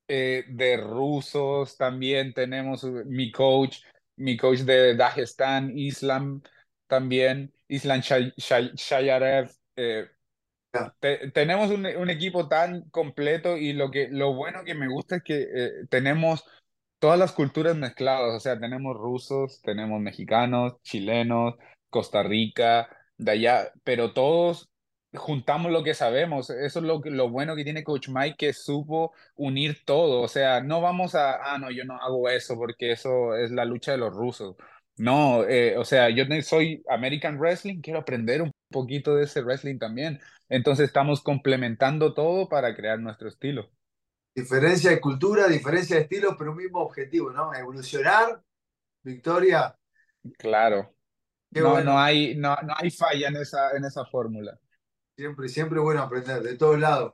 eh, 0.07 0.45
de 0.47 0.77
rusos 0.77 1.77
también 1.77 2.33
tenemos 2.33 2.83
uh, 2.83 3.03
mi 3.05 3.31
coach, 3.31 3.79
mi 4.17 4.37
coach 4.37 4.59
de 4.59 4.95
Dagestan, 4.95 5.77
Islam 5.77 6.41
también, 6.87 7.53
Islam 7.67 8.01
Shayarev. 8.01 9.51
Eh, 9.75 10.07
tenemos 11.33 11.69
un, 11.71 11.85
un, 11.85 12.09
equipo 12.09 12.47
tan 12.47 12.89
completo 12.89 13.57
y 13.57 13.73
lo, 13.73 13.91
que, 13.91 14.07
lo 14.09 14.33
bueno 14.33 14.63
que 14.63 14.73
me 14.73 14.87
gusta 14.87 15.17
es 15.17 15.23
que 15.23 15.47
eh, 15.53 15.71
tenemos 15.89 16.45
todas 16.99 17.19
las 17.19 17.31
culturas 17.31 17.75
mezcladas, 17.75 18.33
o 18.35 18.39
sea, 18.39 18.59
tenemos 18.59 18.95
rusos, 18.95 19.61
tenemos 19.61 20.01
mexicanos, 20.01 20.81
chilenos, 20.81 21.55
Costa 21.89 22.23
Rica, 22.23 22.89
de 23.17 23.31
allá, 23.31 23.71
pero 23.83 24.13
todos 24.13 24.69
juntamos 25.13 25.71
lo 25.71 25.83
que 25.83 25.93
sabemos. 25.93 26.49
Eso 26.49 26.79
es 26.79 26.85
lo, 26.85 27.01
lo 27.03 27.29
bueno 27.29 27.55
que 27.55 27.63
tiene 27.63 27.83
Coach 27.83 28.09
Mike, 28.09 28.35
que 28.37 28.53
supo 28.53 29.13
unir 29.35 29.83
todo. 29.85 30.21
O 30.21 30.27
sea, 30.27 30.61
no 30.61 30.81
vamos 30.81 31.15
a, 31.15 31.53
ah, 31.53 31.57
no, 31.57 31.71
yo 31.71 31.85
no 31.85 31.97
hago 31.97 32.29
eso 32.29 32.55
porque 32.55 32.91
eso 32.91 33.35
es 33.35 33.51
la 33.51 33.65
lucha 33.65 33.91
de 33.91 33.97
los 33.99 34.13
rusos. 34.13 34.55
No, 34.97 35.43
eh, 35.45 35.77
o 35.77 35.85
sea, 35.85 36.09
yo 36.09 36.23
soy 36.43 36.83
American 36.87 37.39
Wrestling, 37.39 37.81
quiero 37.81 37.99
aprender 37.99 38.41
un 38.41 38.51
poquito 38.69 39.15
de 39.15 39.23
ese 39.23 39.41
wrestling 39.41 39.79
también. 39.79 40.19
Entonces 40.49 40.87
estamos 40.87 41.21
complementando 41.21 42.13
todo 42.13 42.47
para 42.47 42.75
crear 42.75 42.99
nuestro 42.99 43.27
estilo. 43.27 43.71
Diferencia 44.35 44.91
de 44.91 44.99
cultura, 44.99 45.47
diferencia 45.47 45.95
de 45.95 46.03
estilo, 46.03 46.35
pero 46.37 46.51
un 46.51 46.57
mismo 46.57 46.79
objetivo, 46.79 47.31
¿no? 47.31 47.53
Evolucionar, 47.53 48.41
victoria. 49.03 49.75
Claro. 50.37 50.93
no, 51.51 51.81
no, 51.81 51.99
hay, 51.99 52.35
no, 52.35 52.55
no 52.63 52.73
hay 52.77 52.89
falla 52.89 53.29
en 53.29 53.37
esa, 53.37 53.71
en 53.71 53.85
esa 53.85 54.05
fórmula. 54.05 54.59
Siempre, 55.17 55.47
siempre 55.47 55.79
bueno 55.79 56.01
aprender, 56.01 56.41
de 56.41 56.57
todos 56.57 56.79
lados. 56.79 57.13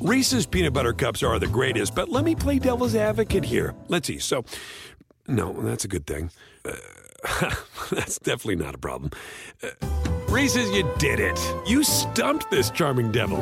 Reese's 0.00 0.46
peanut 0.46 0.72
butter 0.72 0.92
cups 0.92 1.22
are 1.22 1.38
the 1.38 1.46
greatest, 1.46 1.94
but 1.94 2.08
let 2.08 2.24
me 2.24 2.34
play 2.34 2.58
devil's 2.58 2.96
advocate 2.96 3.44
here. 3.44 3.72
Let's 3.86 4.08
see. 4.08 4.18
So, 4.18 4.44
no, 5.28 5.52
that's 5.62 5.84
a 5.84 5.88
good 5.88 6.04
thing. 6.04 6.30
Uh, 6.64 6.72
that's 7.92 8.18
definitely 8.18 8.56
not 8.56 8.74
a 8.74 8.78
problem. 8.78 9.12
Uh, 9.62 9.68
Reese's, 10.28 10.68
you 10.72 10.90
did 10.98 11.20
it. 11.20 11.38
You 11.64 11.84
stumped 11.84 12.50
this 12.50 12.70
charming 12.70 13.12
devil. 13.12 13.38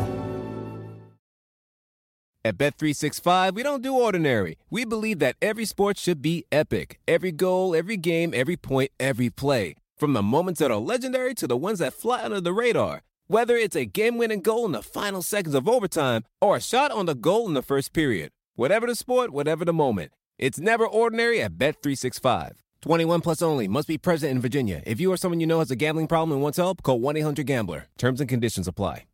At 2.44 2.58
Bet365, 2.58 3.54
we 3.54 3.62
don't 3.62 3.82
do 3.82 3.94
ordinary. 3.94 4.58
We 4.68 4.84
believe 4.84 5.18
that 5.20 5.37
every 5.40 5.64
sport 5.64 5.96
should 5.96 6.20
be 6.20 6.44
epic. 6.52 6.99
Every 7.08 7.32
goal, 7.32 7.75
every 7.75 7.96
game, 7.96 8.32
every 8.34 8.56
point, 8.56 8.90
every 9.00 9.30
play. 9.30 9.76
From 9.96 10.12
the 10.12 10.22
moments 10.22 10.60
that 10.60 10.70
are 10.70 10.78
legendary 10.78 11.34
to 11.34 11.46
the 11.46 11.56
ones 11.56 11.78
that 11.78 11.94
fly 11.94 12.22
under 12.22 12.40
the 12.40 12.52
radar. 12.52 13.02
Whether 13.30 13.54
it's 13.54 13.76
a 13.76 13.84
game 13.84 14.18
winning 14.18 14.40
goal 14.40 14.66
in 14.66 14.72
the 14.72 14.82
final 14.82 15.22
seconds 15.22 15.54
of 15.54 15.68
overtime 15.68 16.25
or 16.40 16.56
a 16.56 16.60
shot 16.60 16.90
on 16.90 17.06
the 17.06 17.14
goal 17.14 17.46
in 17.46 17.54
the 17.54 17.62
first 17.62 17.92
period. 17.92 18.32
Whatever 18.56 18.88
the 18.88 18.96
sport, 18.96 19.30
whatever 19.30 19.64
the 19.64 19.72
moment. 19.72 20.10
It's 20.37 20.58
never 20.58 20.84
ordinary 20.84 21.40
at 21.40 21.56
Bet365. 21.56 22.54
21 22.82 23.20
plus 23.20 23.40
only 23.40 23.68
must 23.68 23.87
be 23.87 23.99
present 23.99 24.32
in 24.32 24.40
Virginia. 24.40 24.82
If 24.84 25.00
you 25.00 25.12
or 25.12 25.16
someone 25.16 25.38
you 25.38 25.46
know 25.46 25.60
has 25.60 25.70
a 25.70 25.76
gambling 25.76 26.08
problem 26.08 26.32
and 26.32 26.42
wants 26.42 26.58
help, 26.58 26.82
call 26.82 26.99
1 26.99 27.18
800 27.18 27.46
Gambler. 27.46 27.87
Terms 27.99 28.20
and 28.20 28.28
conditions 28.28 28.66
apply. 28.66 29.04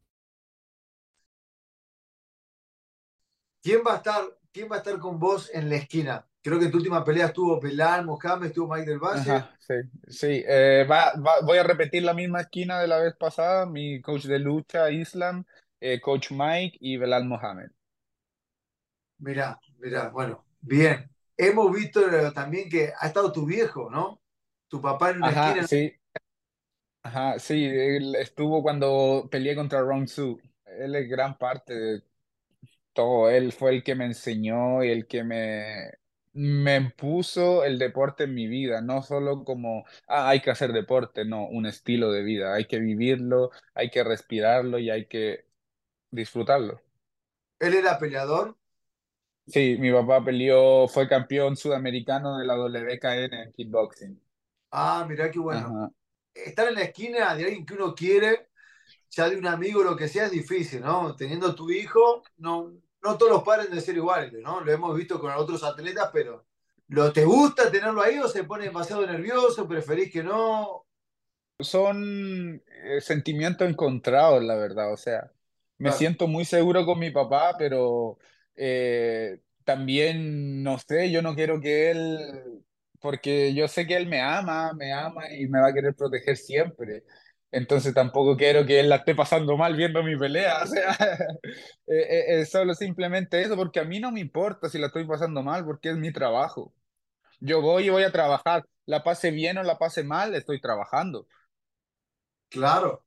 ¿quién 3.62 3.82
va 3.86 3.94
a 3.94 3.96
estar, 3.96 4.24
quién 4.50 4.70
va 4.70 4.76
a 4.76 4.78
estar 4.78 4.98
con 4.98 5.18
vos 5.18 5.50
en 5.52 5.68
la 5.68 5.76
esquina? 5.76 6.24
Creo 6.46 6.58
que 6.58 6.66
en 6.66 6.70
tu 6.70 6.78
última 6.78 7.04
pelea 7.04 7.26
estuvo 7.26 7.60
Pelán, 7.60 8.06
Mohamed, 8.06 8.46
estuvo 8.48 8.72
Mike 8.74 8.90
del 8.90 8.98
Valle. 9.00 9.38
Ajá, 9.38 9.56
sí, 9.60 9.74
sí. 10.08 10.44
Eh, 10.46 10.84
va, 10.90 11.12
va- 11.16 11.40
voy 11.44 11.58
a 11.58 11.62
repetir 11.62 12.02
la 12.02 12.12
misma 12.14 12.40
esquina 12.42 12.80
de 12.80 12.88
la 12.88 12.98
vez 12.98 13.14
pasada. 13.16 13.66
Mi 13.66 14.00
coach 14.00 14.24
de 14.24 14.38
lucha, 14.38 14.90
Islam, 14.90 15.44
eh, 15.80 16.00
coach 16.00 16.30
Mike 16.32 16.76
y 16.80 16.96
Belal 16.96 17.24
Mohamed. 17.26 17.70
Mirá, 19.18 19.58
mirá, 19.78 20.08
bueno, 20.10 20.44
bien. 20.60 21.10
Hemos 21.36 21.72
visto 21.72 22.00
eh, 22.10 22.32
también 22.32 22.68
que 22.68 22.92
ha 22.98 23.06
estado 23.06 23.32
tu 23.32 23.44
viejo, 23.46 23.90
¿no? 23.90 24.20
Tu 24.68 24.80
papá 24.80 25.10
en 25.10 25.20
una 25.20 25.30
Ajá, 25.30 25.32
esquina. 25.32 25.66
sí. 25.66 25.92
Ajá, 27.02 27.38
sí. 27.38 27.64
Él 27.64 28.14
estuvo 28.16 28.62
cuando 28.62 29.28
peleé 29.30 29.54
contra 29.54 29.80
Ron 29.80 30.08
Su. 30.08 30.40
Él 30.64 30.94
es 30.96 31.08
gran 31.08 31.38
parte 31.38 31.74
de 31.74 32.02
todo. 32.94 33.30
Él 33.30 33.52
fue 33.52 33.72
el 33.76 33.84
que 33.84 33.94
me 33.94 34.06
enseñó 34.06 34.84
y 34.84 34.90
el 34.90 35.06
que 35.08 35.24
me, 35.24 35.92
me 36.36 36.90
puso 36.90 37.64
el 37.64 37.78
deporte 37.78 38.24
en 38.24 38.34
mi 38.34 38.46
vida. 38.46 38.82
No 38.82 39.02
solo 39.02 39.42
como, 39.44 39.84
ah, 40.06 40.28
hay 40.28 40.40
que 40.40 40.50
hacer 40.50 40.72
deporte, 40.72 41.24
no, 41.24 41.46
un 41.46 41.66
estilo 41.66 42.12
de 42.12 42.22
vida. 42.22 42.54
Hay 42.54 42.66
que 42.66 42.78
vivirlo, 42.78 43.50
hay 43.74 43.90
que 43.90 44.04
respirarlo 44.04 44.78
y 44.78 44.90
hay 44.90 45.06
que 45.06 45.46
disfrutarlo. 46.10 46.80
Él 47.58 47.74
era 47.74 47.98
peleador. 47.98 48.56
Sí, 49.46 49.76
mi 49.78 49.90
papá 49.92 50.22
peleó, 50.24 50.88
fue 50.88 51.08
campeón 51.08 51.56
sudamericano 51.56 52.36
de 52.36 52.44
la 52.46 52.56
WKN 52.56 53.42
en 53.42 53.52
kickboxing. 53.52 54.20
Ah, 54.70 55.06
mirá 55.08 55.30
qué 55.30 55.38
bueno. 55.38 55.60
Ajá. 55.60 55.90
Estar 56.34 56.68
en 56.68 56.74
la 56.74 56.82
esquina 56.82 57.34
de 57.34 57.44
alguien 57.44 57.64
que 57.64 57.74
uno 57.74 57.94
quiere, 57.94 58.48
ya 59.08 59.30
de 59.30 59.36
un 59.36 59.46
amigo, 59.46 59.82
lo 59.82 59.96
que 59.96 60.08
sea, 60.08 60.26
es 60.26 60.32
difícil, 60.32 60.82
¿no? 60.82 61.16
Teniendo 61.16 61.54
tu 61.54 61.70
hijo, 61.70 62.22
no, 62.36 62.74
no 63.06 63.16
todos 63.18 63.32
los 63.32 63.42
padres 63.42 63.68
deben 63.68 63.82
ser 63.84 63.96
iguales, 63.96 64.32
¿no? 64.42 64.60
Lo 64.60 64.72
hemos 64.72 64.96
visto 64.96 65.20
con 65.20 65.32
otros 65.32 65.62
atletas, 65.64 66.10
pero 66.12 66.46
¿lo 66.88 67.12
te 67.12 67.24
gusta 67.24 67.70
tenerlo 67.70 68.02
ahí 68.02 68.18
o 68.18 68.28
se 68.28 68.44
pone 68.44 68.64
demasiado 68.64 69.06
nervioso? 69.06 69.66
¿Preferís 69.68 70.12
que 70.12 70.22
no? 70.22 70.86
Son 71.60 72.62
eh, 72.84 73.00
sentimientos 73.00 73.68
encontrados, 73.68 74.42
la 74.44 74.56
verdad. 74.56 74.92
O 74.92 74.96
sea, 74.96 75.32
me 75.78 75.90
Claro. 75.90 75.98
siento 75.98 76.26
muy 76.26 76.44
seguro 76.44 76.84
con 76.84 76.98
mi 76.98 77.10
papá, 77.10 77.56
pero 77.58 78.18
eh, 78.56 79.40
también, 79.64 80.62
no 80.62 80.78
sé, 80.78 81.10
yo 81.10 81.22
no 81.22 81.34
quiero 81.34 81.60
que 81.60 81.90
él, 81.90 82.64
porque 83.00 83.54
yo 83.54 83.68
sé 83.68 83.86
que 83.86 83.96
él 83.96 84.06
me 84.06 84.20
ama, 84.20 84.72
me 84.74 84.92
ama 84.92 85.30
y 85.32 85.46
me 85.48 85.60
va 85.60 85.68
a 85.68 85.72
querer 85.74 85.94
proteger 85.94 86.36
siempre. 86.36 87.04
Entonces 87.52 87.94
tampoco 87.94 88.36
quiero 88.36 88.66
que 88.66 88.80
él 88.80 88.88
la 88.88 88.96
esté 88.96 89.14
pasando 89.14 89.56
mal 89.56 89.76
viendo 89.76 90.02
mi 90.02 90.16
pelea. 90.16 90.62
O 90.64 90.66
sea, 90.66 90.90
eh, 91.86 91.86
eh, 91.86 92.40
es 92.40 92.50
solo 92.50 92.74
simplemente 92.74 93.40
eso, 93.42 93.56
porque 93.56 93.80
a 93.80 93.84
mí 93.84 94.00
no 94.00 94.12
me 94.12 94.20
importa 94.20 94.68
si 94.68 94.78
la 94.78 94.88
estoy 94.88 95.06
pasando 95.06 95.42
mal, 95.42 95.64
porque 95.64 95.90
es 95.90 95.96
mi 95.96 96.12
trabajo. 96.12 96.74
Yo 97.40 97.62
voy 97.62 97.86
y 97.86 97.90
voy 97.90 98.04
a 98.04 98.12
trabajar, 98.12 98.64
la 98.86 99.04
pase 99.04 99.30
bien 99.32 99.58
o 99.58 99.62
la 99.64 99.78
pase 99.78 100.04
mal, 100.04 100.34
estoy 100.34 100.60
trabajando. 100.60 101.28
Claro, 102.48 103.04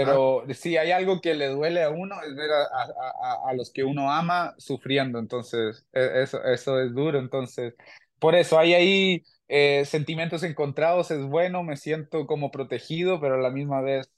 claro. 0.00 0.24
Pero 0.26 0.44
si 0.54 0.76
hay 0.78 0.92
algo 0.92 1.20
que 1.20 1.34
le 1.34 1.48
duele 1.48 1.82
a 1.82 1.90
uno 1.90 2.22
es 2.22 2.34
ver 2.34 2.50
a, 2.50 2.62
a- 2.64 3.12
a- 3.46 3.50
a 3.50 3.52
los 3.54 3.70
que 3.70 3.84
uno 3.84 4.10
ama 4.10 4.54
sufriendo, 4.58 5.18
entonces 5.18 5.86
e- 5.92 6.22
eso, 6.22 6.42
eso 6.44 6.80
es 6.80 6.94
duro, 6.94 7.18
entonces 7.18 7.74
por 8.18 8.34
eso 8.34 8.58
hay 8.58 8.72
ahí 8.74 9.22
eh, 9.48 9.84
sentimientos 9.86 10.42
encontrados, 10.42 11.10
es 11.10 11.24
bueno, 11.26 11.62
me 11.62 11.76
siento 11.76 12.26
como 12.26 12.50
protegido, 12.50 13.20
pero 13.20 13.34
a 13.36 13.38
la 13.38 13.50
misma 13.50 13.80
vez 13.80 14.10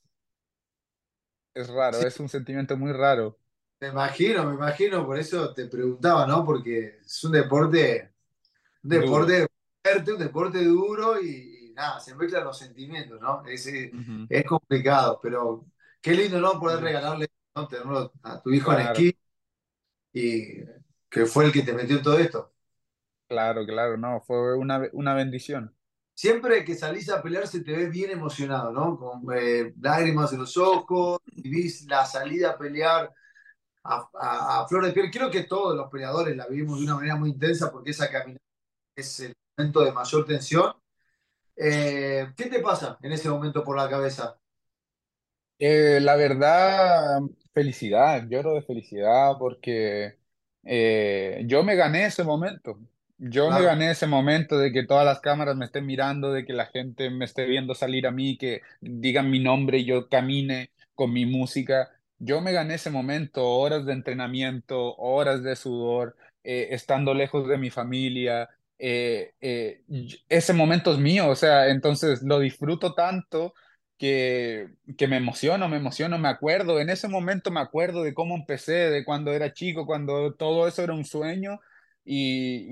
es 1.54 1.68
raro, 1.68 2.02
Sí, 2.02 2.04
es 2.04 2.18
un 2.18 2.28
sentimiento 2.28 2.76
muy 2.76 2.90
raro, 2.92 3.38
me 3.80 3.88
imagino, 3.88 4.44
me 4.46 4.54
imagino, 4.54 5.06
por 5.06 5.18
eso 5.18 5.54
te 5.54 5.66
preguntaba, 5.66 6.26
¿no? 6.26 6.44
Porque 6.44 6.98
es 7.04 7.24
un 7.24 7.32
deporte, 7.32 8.12
un 8.84 8.90
deporte 8.90 9.48
fuerte, 9.84 10.12
un 10.14 10.18
deporte 10.20 10.64
duro 10.64 11.20
y, 11.22 11.70
y 11.70 11.74
nada, 11.74 12.00
se 12.00 12.14
mezclan 12.16 12.44
los 12.44 12.58
sentimientos, 12.58 13.20
¿no? 13.20 13.44
Es, 13.46 13.66
Ujú, 13.92 14.28
es 14.28 14.44
complicado, 14.46 15.20
pero 15.22 15.66
qué 16.02 16.12
lindo, 16.14 16.40
¿no? 16.40 16.60
Poder 16.60 16.80
sí, 16.80 16.82
regalarle, 16.82 17.28
¿no? 17.56 17.68
Tenerlo 17.68 18.12
a 18.22 18.42
tu 18.42 18.50
hijo 18.52 18.72
en 18.74 18.80
esquí 18.80 19.16
y 20.12 20.64
que 21.08 21.26
fue 21.26 21.46
el 21.46 21.52
que 21.52 21.62
te 21.62 21.72
metió 21.72 21.96
en 21.98 22.02
todo 22.02 22.18
esto. 22.18 22.54
Claro, 23.30 23.64
claro, 23.66 23.96
no, 23.96 24.20
fue 24.22 24.56
una, 24.58 24.88
una 24.92 25.14
bendición. 25.14 25.74
Siempre 26.14 26.64
que 26.64 26.74
salís 26.76 27.08
a 27.10 27.22
pelear 27.22 27.46
se 27.48 27.62
te 27.64 27.72
ve 27.72 27.88
bien 27.88 28.10
emocionado, 28.10 28.72
¿no? 28.72 28.98
Con 28.98 29.22
eh, 29.36 29.72
lágrimas 29.80 30.32
en 30.32 30.40
los 30.40 30.56
ojos, 30.58 31.20
vivís 31.34 31.86
la 31.88 32.04
salida 32.04 32.50
a 32.50 32.58
pelear 32.58 33.10
a, 33.84 34.10
a, 34.14 34.62
a 34.62 34.68
flor 34.68 34.86
de 34.86 34.92
piel. 34.92 35.10
Creo 35.10 35.30
que 35.30 35.44
todos 35.44 35.76
los 35.76 35.90
peleadores 35.90 36.36
la 36.36 36.46
vivimos 36.48 36.78
de 36.80 36.86
una 36.86 36.96
manera 36.96 37.16
muy 37.16 37.30
intensa 37.30 37.72
porque 37.72 37.90
esa 37.92 38.10
caminata 38.10 38.44
es 38.96 39.20
el 39.20 39.34
momento 39.58 39.82
de 39.84 39.92
mayor 39.92 40.26
tensión. 40.26 40.74
Eh, 41.56 42.32
¿qué 42.36 42.46
te 42.46 42.60
pasa 42.60 42.98
en 43.02 43.12
ese 43.12 43.30
momento 43.30 43.64
por 43.64 43.76
la 43.76 43.88
cabeza? 43.90 44.38
Eh, 45.58 45.98
la 46.00 46.16
verdad, 46.16 47.20
felicidad, 47.52 48.26
lloro 48.28 48.54
de 48.54 48.62
felicidad 48.62 49.36
porque 49.38 50.18
eh, 50.64 51.42
yo 51.46 51.62
me 51.62 51.76
gané 51.76 52.06
ese 52.06 52.24
momento. 52.24 52.78
Yo 53.22 53.50
me 53.50 53.60
Claro, 53.60 53.62
gané 53.62 53.90
ese 53.90 54.06
momento 54.06 54.58
de 54.58 54.72
que 54.72 54.84
todas 54.86 55.04
las 55.04 55.20
cámaras 55.20 55.54
me 55.56 55.66
estén 55.66 55.84
mirando, 55.84 56.32
de 56.32 56.44
que 56.46 56.54
la 56.54 56.66
gente 56.66 57.10
me 57.10 57.26
esté 57.26 57.44
viendo 57.46 57.74
salir 57.74 58.06
a 58.06 58.10
mí, 58.12 58.38
que 58.38 58.62
digan 58.80 59.30
mi 59.30 59.40
nombre 59.40 59.78
y 59.78 59.84
yo 59.84 60.08
camine 60.08 60.70
con 60.94 61.12
mi 61.12 61.26
música. 61.26 61.90
Yo 62.18 62.40
me 62.40 62.52
gané 62.52 62.74
ese 62.74 62.88
momento, 62.90 63.46
horas 63.46 63.84
de 63.84 63.92
entrenamiento, 63.92 64.96
horas 64.96 65.42
de 65.42 65.54
sudor, 65.56 66.16
eh, 66.44 66.68
estando 66.70 67.12
lejos 67.14 67.46
de 67.48 67.58
mi 67.58 67.70
familia. 67.70 68.48
eh, 68.78 69.34
eh, 69.42 69.82
ese 70.28 70.52
momento 70.54 70.92
es 70.92 70.98
mío, 70.98 71.28
o 71.28 71.36
sea, 71.36 71.68
entonces 71.68 72.22
lo 72.22 72.38
disfruto 72.38 72.94
tanto 72.94 73.52
que, 73.98 74.68
que 74.96 75.06
me 75.08 75.16
emociono, 75.18 75.68
me 75.68 75.76
emociono, 75.76 76.18
me 76.18 76.28
acuerdo, 76.28 76.80
en 76.80 76.88
ese 76.90 77.08
momento 77.08 77.50
me 77.50 77.60
acuerdo 77.60 78.02
de 78.02 78.14
cómo 78.14 78.34
empecé, 78.36 78.72
de 78.90 79.04
cuando 79.04 79.32
era 79.32 79.52
chico, 79.52 79.84
cuando 79.86 80.32
todo 80.34 80.66
eso 80.66 80.82
era 80.82 80.94
un 80.94 81.04
sueño 81.04 81.60
y, 82.04 82.66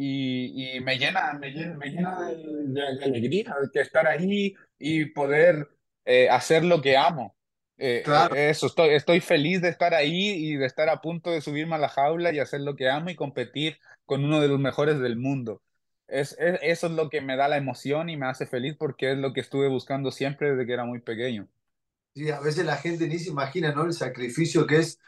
y, 0.55 0.77
y 0.77 0.81
me 0.81 0.99
llena, 0.99 1.33
me 1.35 1.51
llena, 1.51 1.75
me 1.77 1.89
llena 1.91 2.21
de, 2.29 2.37
de- 2.37 2.97
de 2.99 3.05
alegría 3.05 3.55
de 3.73 3.81
estar 3.83 4.07
ahí 4.07 4.55
y 4.79 5.07
poder 5.07 5.69
eh, 6.05 6.29
hacer 6.31 6.65
lo 6.65 6.81
que 6.83 6.97
amo. 6.97 7.37
Eh, 7.79 8.03
claro. 8.03 8.35
eh, 8.35 8.51
eso, 8.51 8.67
estoy, 8.67 8.91
estoy 8.91 9.21
feliz 9.21 9.63
de 9.63 9.69
estar 9.69 9.95
ahí 9.95 10.31
y 10.31 10.57
de 10.57 10.67
estar 10.67 10.89
a 10.89 11.01
punto 11.01 11.31
de 11.31 11.41
subirme 11.41 11.77
a 11.77 11.79
la 11.79 11.89
jaula 11.89 12.33
y 12.33 12.41
hacer 12.41 12.61
lo 12.63 12.75
que 12.77 12.89
amo 12.89 13.11
y 13.11 13.17
competir 13.17 13.79
con 14.07 14.25
uno 14.25 14.41
de 14.41 14.49
los 14.49 14.59
mejores 14.59 14.99
del 15.01 15.17
mundo. 15.17 15.63
Es, 16.09 16.37
es- 16.39 16.59
eso 16.63 16.87
es 16.89 16.93
lo 16.95 17.11
que 17.11 17.21
me 17.21 17.37
da 17.37 17.49
la 17.49 17.57
emoción 17.59 18.09
y 18.11 18.17
me 18.17 18.27
hace 18.27 18.47
feliz 18.47 18.77
porque 18.79 19.13
es 19.13 19.19
lo 19.19 19.33
que 19.33 19.41
estuve 19.41 19.69
buscando 19.69 20.11
siempre 20.11 20.51
desde 20.53 20.67
que 20.67 20.73
era 20.73 20.85
muy 20.85 21.01
pequeño. 21.01 21.49
Sí, 22.15 22.31
a 22.31 22.41
veces 22.41 22.65
la 22.67 22.77
gente 22.77 23.07
ni 23.07 23.19
se 23.19 23.31
imagina, 23.31 23.73
¿no? 23.73 23.85
El 23.85 23.93
sacrificio 23.93 24.67
que 24.67 24.79
es 24.79 24.99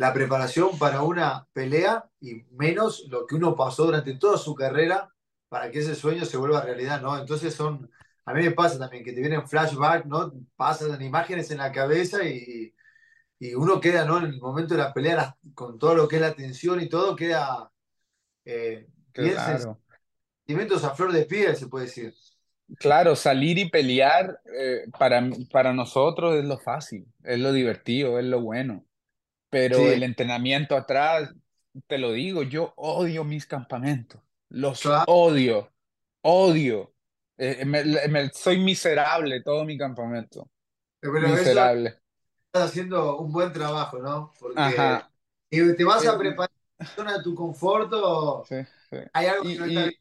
la 0.00 0.12
preparación 0.14 0.78
para 0.78 1.02
una 1.02 1.46
pelea 1.52 2.08
y 2.20 2.44
menos 2.52 3.06
lo 3.10 3.26
que 3.26 3.36
uno 3.36 3.54
pasó 3.56 3.86
durante 3.86 4.14
toda 4.16 4.38
su 4.38 4.54
carrera 4.54 5.10
para 5.50 5.70
que 5.70 5.80
ese 5.80 5.94
sueño 5.94 6.24
se 6.24 6.38
vuelva 6.38 6.62
realidad, 6.62 7.02
¿no? 7.02 7.18
Entonces 7.18 7.54
son, 7.54 7.90
a 8.24 8.34
mí 8.34 8.42
me 8.44 8.52
pasa 8.52 8.78
también 8.78 9.04
que 9.04 9.12
te 9.12 9.20
vienen 9.20 9.48
flashback, 9.48 10.06
¿no? 10.06 10.32
Pasan 10.56 11.02
imágenes 11.02 11.50
en 11.52 11.58
la 11.58 11.72
cabeza 11.72 12.24
y, 12.24 12.74
y 13.38 13.54
uno 13.54 13.80
queda, 13.80 14.04
¿no? 14.06 14.18
En 14.18 14.26
el 14.26 14.40
momento 14.40 14.74
de 14.74 14.80
la 14.82 14.94
pelea, 14.94 15.16
las- 15.16 15.34
con 15.54 15.78
todo 15.78 15.94
lo 15.96 16.08
que 16.08 16.16
es 16.16 16.22
la 16.22 16.34
tensión 16.34 16.80
y 16.82 16.88
todo, 16.88 17.16
queda 17.16 17.70
eh, 18.46 18.88
Claro, 19.12 19.80
sentimientos 20.46 20.84
a 20.84 20.94
flor 20.94 21.12
de 21.12 21.24
piel, 21.24 21.56
se 21.56 21.68
puede 21.68 21.86
decir. 21.86 22.14
claro, 22.78 23.16
salir 23.16 23.58
y 23.58 23.70
pelear 23.70 24.40
eh, 24.56 24.86
para, 24.98 25.22
para 25.52 25.72
nosotros 25.72 26.36
es 26.36 26.44
lo 26.44 26.58
fácil, 26.58 27.06
es 27.24 27.38
lo 27.38 27.52
divertido, 27.52 28.18
es 28.18 28.24
lo 28.26 28.40
bueno, 28.40 28.84
pero 29.50 29.90
Sí, 29.90 29.92
el 29.92 30.02
entrenamiento 30.02 30.76
atrás, 30.76 31.34
te 31.86 31.98
lo 31.98 32.12
digo, 32.12 32.42
yo 32.44 32.72
odio 32.76 33.24
mis 33.24 33.46
campamentos, 33.46 34.22
los 34.48 34.80
claro, 34.80 35.06
odio, 35.06 35.72
odio. 36.22 36.94
Eh, 37.38 37.64
me- 37.64 37.84
me- 38.08 38.30
soy 38.30 38.58
miserable 38.60 39.42
todo 39.42 39.64
mi 39.64 39.78
campamento, 39.78 40.50
pero 41.00 41.36
eso 41.36 41.60
miserable. 41.60 42.00
estás 42.48 42.70
haciendo 42.70 43.18
un 43.20 43.32
buen 43.32 43.52
trabajo, 43.52 43.98
¿no? 44.00 44.32
Porque 44.40 44.64
Ajá. 44.64 45.10
te 45.50 45.84
vas 45.84 46.06
a 46.06 46.18
Eh, 46.18 46.18
preparar 46.18 46.50
la 46.78 46.86
zona 46.96 47.18
de 47.18 47.24
tu 47.24 47.34
confort 47.34 47.92
o 47.94 48.48
sí, 48.48 48.56
sí. 48.90 48.96
hay 49.14 49.26
algo 49.28 49.46
que 49.46 49.58
no 49.58 49.66
está 49.66 49.82
bien. 49.84 49.92
Y, 49.92 50.00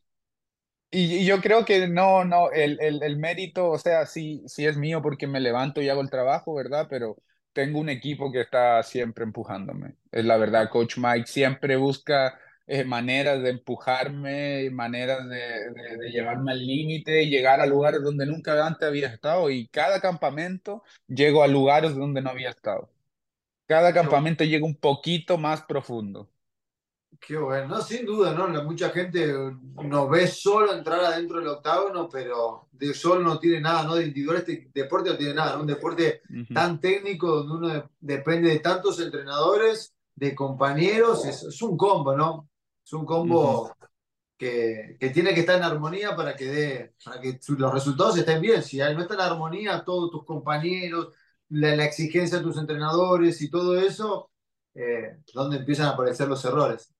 Y, 0.91 1.17
y 1.19 1.25
yo 1.25 1.39
creo 1.41 1.65
que 1.65 1.87
no, 1.87 2.25
no, 2.25 2.51
el, 2.51 2.79
el, 2.81 3.03
el 3.03 3.17
mérito, 3.17 3.69
o 3.69 3.77
sea, 3.77 4.05
sí, 4.07 4.43
sí 4.47 4.65
es 4.65 4.77
mío 4.77 5.01
porque 5.01 5.27
me 5.27 5.39
levanto 5.39 5.81
y 5.81 5.89
hago 5.89 6.01
el 6.01 6.09
trabajo, 6.09 6.55
¿verdad? 6.55 6.87
Pero 6.89 7.17
tengo 7.59 7.79
un 7.79 7.89
equipo 7.89 8.31
que 8.31 8.41
está 8.41 8.81
siempre 8.83 9.23
empujándome. 9.25 9.95
Es 10.11 10.23
la 10.25 10.37
verdad, 10.37 10.69
Coach 10.69 10.97
Mike 10.97 11.27
siempre 11.27 11.75
busca 11.75 12.39
eh, 12.67 12.85
maneras 12.85 13.41
de 13.43 13.49
empujarme, 13.49 14.69
maneras 14.71 15.27
de, 15.27 15.37
de, 15.37 15.97
de 15.97 16.09
llevarme 16.11 16.51
al 16.53 16.65
límite 16.65 17.25
llegar 17.27 17.59
a 17.59 17.65
lugares 17.65 18.01
donde 18.03 18.25
nunca 18.25 18.65
antes 18.65 18.87
había 18.87 19.07
estado. 19.09 19.49
Y 19.49 19.67
cada 19.67 19.99
campamento 20.01 20.83
llego 21.07 21.43
a 21.43 21.47
lugares 21.47 21.95
donde 21.95 22.21
no 22.21 22.29
había 22.29 22.49
estado. 22.49 22.89
Cada 23.67 23.93
campamento 23.93 24.43
llega 24.43 24.65
un 24.65 24.75
poquito 24.77 25.37
más 25.37 25.63
profundo. 25.63 26.29
Qué 27.19 27.37
bueno, 27.37 27.67
no, 27.67 27.81
sin 27.81 28.05
duda, 28.05 28.33
¿no? 28.33 28.47
Mucha 28.63 28.89
gente 28.89 29.31
nos 29.83 30.09
ve 30.09 30.25
solo 30.27 30.73
entrar 30.73 30.99
adentro 31.01 31.37
del 31.37 31.49
octágono, 31.49 32.09
pero 32.09 32.69
de 32.71 32.93
solo 32.93 33.21
no 33.21 33.37
tiene 33.37 33.61
nada, 33.61 33.83
¿no? 33.83 33.95
De 33.95 34.05
individual 34.07 34.37
este 34.37 34.71
deporte 34.73 35.11
no 35.11 35.17
tiene 35.17 35.33
nada, 35.35 35.55
¿no? 35.55 35.61
Un 35.61 35.67
deporte 35.67 36.21
tan 36.53 36.79
técnico 36.79 37.43
donde 37.43 37.53
uno 37.53 37.67
de- 37.67 37.83
depende 37.99 38.49
de 38.49 38.59
tantos 38.59 38.99
entrenadores, 38.99 39.93
de 40.15 40.33
compañeros, 40.33 41.25
es, 41.25 41.43
es 41.43 41.61
un 41.61 41.77
combo, 41.77 42.15
¿no? 42.15 42.49
Es 42.83 42.93
un 42.93 43.05
combo 43.05 43.71
que, 44.37 44.97
que 44.99 45.09
tiene 45.11 45.33
que 45.33 45.41
estar 45.41 45.57
en 45.57 45.63
armonía 45.63 46.15
para 46.15 46.35
que 46.35 46.45
dé, 46.45 46.93
para 47.03 47.19
que 47.21 47.39
los 47.57 47.73
resultados 47.73 48.17
estén 48.17 48.41
bien. 48.41 48.63
Si 48.63 48.77
no 48.77 49.01
está 49.01 49.13
en 49.15 49.21
armonía, 49.21 49.83
todos 49.85 50.09
tus 50.09 50.25
compañeros, 50.25 51.09
la, 51.49 51.75
la 51.75 51.85
exigencia 51.85 52.37
de 52.39 52.43
tus 52.43 52.57
entrenadores 52.57 53.41
y 53.41 53.49
todo 53.49 53.77
eso, 53.77 54.31
eh, 54.73 55.17
donde 55.33 55.57
empiezan 55.57 55.87
a 55.87 55.91
aparecer 55.91 56.27
los 56.27 56.43
errores. 56.45 56.91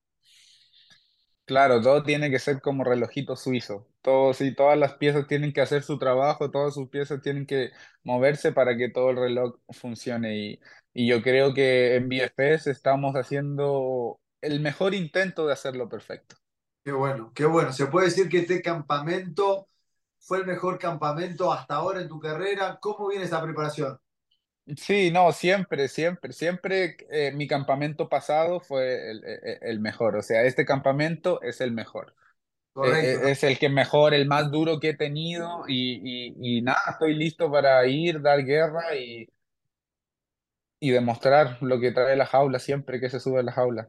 Claro, 1.50 1.82
todo 1.82 2.04
tiene 2.04 2.30
que 2.30 2.38
ser 2.38 2.60
como 2.60 2.84
relojito 2.84 3.34
suizo. 3.34 3.84
Todo, 4.02 4.32
sí, 4.34 4.54
todas 4.54 4.78
las 4.78 4.94
piezas 4.94 5.26
tienen 5.26 5.52
que 5.52 5.60
hacer 5.60 5.82
su 5.82 5.98
trabajo, 5.98 6.52
todas 6.52 6.74
sus 6.74 6.88
piezas 6.88 7.22
tienen 7.22 7.44
que 7.44 7.72
moverse 8.04 8.52
para 8.52 8.76
que 8.76 8.88
todo 8.88 9.10
el 9.10 9.16
reloj 9.16 9.56
funcione. 9.70 10.60
Y, 10.94 11.08
yo 11.08 11.22
creo 11.22 11.52
que 11.52 11.96
en 11.96 12.08
BFS 12.08 12.70
estamos 12.70 13.16
haciendo 13.16 14.20
el 14.40 14.60
mejor 14.60 14.94
intento 14.94 15.44
de 15.44 15.52
hacerlo 15.54 15.88
perfecto. 15.88 16.36
Qué 16.84 16.92
bueno, 16.92 17.32
qué 17.34 17.46
bueno. 17.46 17.72
¿Se 17.72 17.86
puede 17.86 18.06
decir 18.06 18.28
que 18.28 18.38
este 18.38 18.62
campamento 18.62 19.66
fue 20.20 20.38
el 20.38 20.46
mejor 20.46 20.78
campamento 20.78 21.52
hasta 21.52 21.74
ahora 21.74 22.00
en 22.00 22.06
tu 22.06 22.20
carrera? 22.20 22.78
¿Cómo 22.80 23.08
viene 23.08 23.24
esa 23.24 23.42
preparación? 23.42 23.98
Sí, 24.76 25.10
no, 25.10 25.32
siempre, 25.32 25.88
siempre, 25.88 26.32
siempre 26.32 26.96
eh, 27.10 27.32
mi 27.32 27.48
campamento 27.48 28.08
pasado 28.08 28.60
fue 28.60 29.10
el, 29.10 29.24
el- 29.24 29.58
el 29.62 29.80
mejor. 29.80 30.16
O 30.16 30.22
sea, 30.22 30.42
este 30.44 30.64
campamento 30.64 31.40
es 31.42 31.60
el 31.60 31.72
mejor. 31.72 32.14
Eh, 32.82 33.18
Correcto. 33.22 33.30
es 33.32 33.44
el 33.44 33.58
que 33.58 33.68
mejor, 33.70 34.14
el 34.14 34.26
más 34.28 34.50
duro 34.50 34.80
que 34.80 34.90
he 34.90 34.94
tenido 34.96 35.64
y, 35.68 36.34
y, 36.38 36.58
y 36.58 36.62
nada, 36.62 36.80
estoy 36.92 37.14
listo 37.14 37.50
para 37.52 37.86
ir, 37.86 38.22
dar 38.22 38.44
guerra 38.44 38.96
y, 38.96 39.28
y 40.78 40.90
demostrar 40.90 41.56
lo 41.62 41.80
que 41.80 41.90
trae 41.90 42.16
la 42.16 42.26
jaula 42.26 42.58
siempre 42.58 43.00
que 43.00 43.08
se 43.08 43.18
sube 43.20 43.40
a 43.40 43.42
la 43.42 43.52
jaula. 43.52 43.88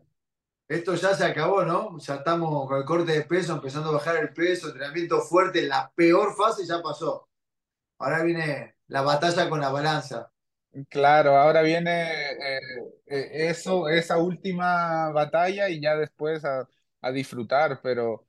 Esto 0.68 0.96
ya 0.96 1.14
se 1.16 1.26
acabó, 1.26 1.64
¿no? 1.66 1.98
Ya 2.00 2.16
estamos 2.16 2.68
con 2.68 2.78
el 2.80 2.86
corte 2.86 3.12
de 3.12 3.24
peso, 3.24 3.54
empezando 3.54 3.90
a 3.90 3.94
bajar 3.94 4.16
el 4.18 4.34
peso, 4.34 4.68
entrenamiento 4.68 5.22
fuerte, 5.22 5.64
la 5.68 5.92
peor 5.94 6.34
fase 6.36 6.66
ya 6.66 6.82
pasó. 6.82 7.28
Ahora 8.00 8.24
viene 8.24 8.78
la 8.88 9.02
batalla 9.04 9.50
con 9.50 9.62
la 9.62 9.72
balanza. 9.72 10.32
Claro, 10.90 11.36
ahora 11.36 11.62
viene 11.64 11.92
eh, 12.32 12.60
eh, 13.08 13.50
eso, 13.50 13.90
esa 13.90 14.18
última 14.20 15.12
batalla 15.12 15.68
y 15.70 15.82
ya 15.82 15.98
después 15.98 16.46
a, 16.46 16.66
a 17.02 17.12
disfrutar, 17.12 17.82
pero 17.84 18.26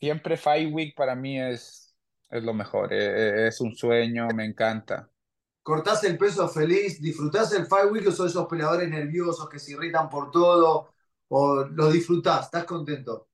siempre 0.00 0.36
Fight 0.36 0.72
Week 0.72 0.94
para 0.96 1.14
mí 1.16 1.40
es, 1.40 1.96
es 2.30 2.42
lo 2.44 2.54
mejor, 2.54 2.92
eh, 2.92 3.48
es 3.48 3.60
un 3.60 3.76
sueño, 3.76 4.32
me 4.34 4.44
encanta. 4.46 5.10
¿Cortás 5.62 6.04
el 6.04 6.16
peso 6.18 6.48
feliz? 6.48 7.00
¿Disfrutás 7.00 7.52
el 7.54 7.66
Fight 7.66 7.90
Week 7.90 8.06
o 8.08 8.12
sos 8.12 8.30
esos 8.30 8.46
peleadores 8.46 8.88
nerviosos 8.88 9.48
que 9.48 9.58
se 9.58 9.72
irritan 9.72 10.08
por 10.10 10.30
todo? 10.30 10.94
¿O 11.28 11.64
lo 11.64 11.90
disfrutás? 11.90 12.46
¿Estás 12.46 12.64
contento? 12.64 13.28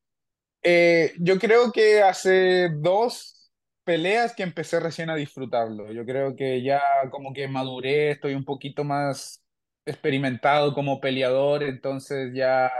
Eh, 0.63 1.15
yo 1.19 1.39
creo 1.39 1.73
que 1.73 2.03
hace 2.03 2.69
dos 2.71 3.40
peleas 3.91 4.35
que 4.37 4.45
empecé 4.45 4.79
recién 4.81 5.11
a 5.11 5.17
disfrutarlo. 5.17 5.91
Yo 5.93 6.05
creo 6.07 6.37
que 6.37 6.63
ya 6.63 6.81
como 7.11 7.33
que 7.33 7.49
maduré, 7.49 8.13
estoy 8.13 8.35
un 8.35 8.45
poquito 8.45 8.85
más 8.85 9.43
experimentado 9.85 10.75
como 10.75 11.01
peleador, 11.01 11.65
entonces 11.65 12.33
ya, 12.35 12.71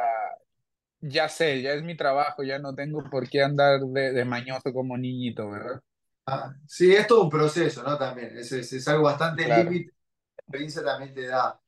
ya 1.03 1.29
sé, 1.29 1.61
ya 1.63 1.73
es 1.75 1.83
mi 1.83 1.95
trabajo, 1.97 2.43
ya 2.43 2.59
no 2.59 2.75
tengo 2.75 3.05
por 3.11 3.29
qué 3.29 3.43
andar 3.43 3.81
de, 3.81 4.13
de 4.13 4.25
mañoso 4.25 4.73
como 4.73 4.97
niñito, 4.97 5.51
¿verdad? 5.51 5.83
Ah, 6.27 6.55
sí, 6.67 6.95
es 6.95 7.07
todo 7.07 7.25
un 7.25 7.31
proceso, 7.31 7.83
¿no? 7.83 7.99
También, 7.99 8.37
es, 8.39 8.53
es, 8.53 8.73
es 8.73 8.87
algo 8.89 9.05
bastante 9.05 9.45
Claro. 9.45 9.51
límite. 9.51 9.93
La 10.37 10.43
experiencia 10.43 10.85
también 10.85 11.15
te 11.15 11.27
da. 11.27 11.61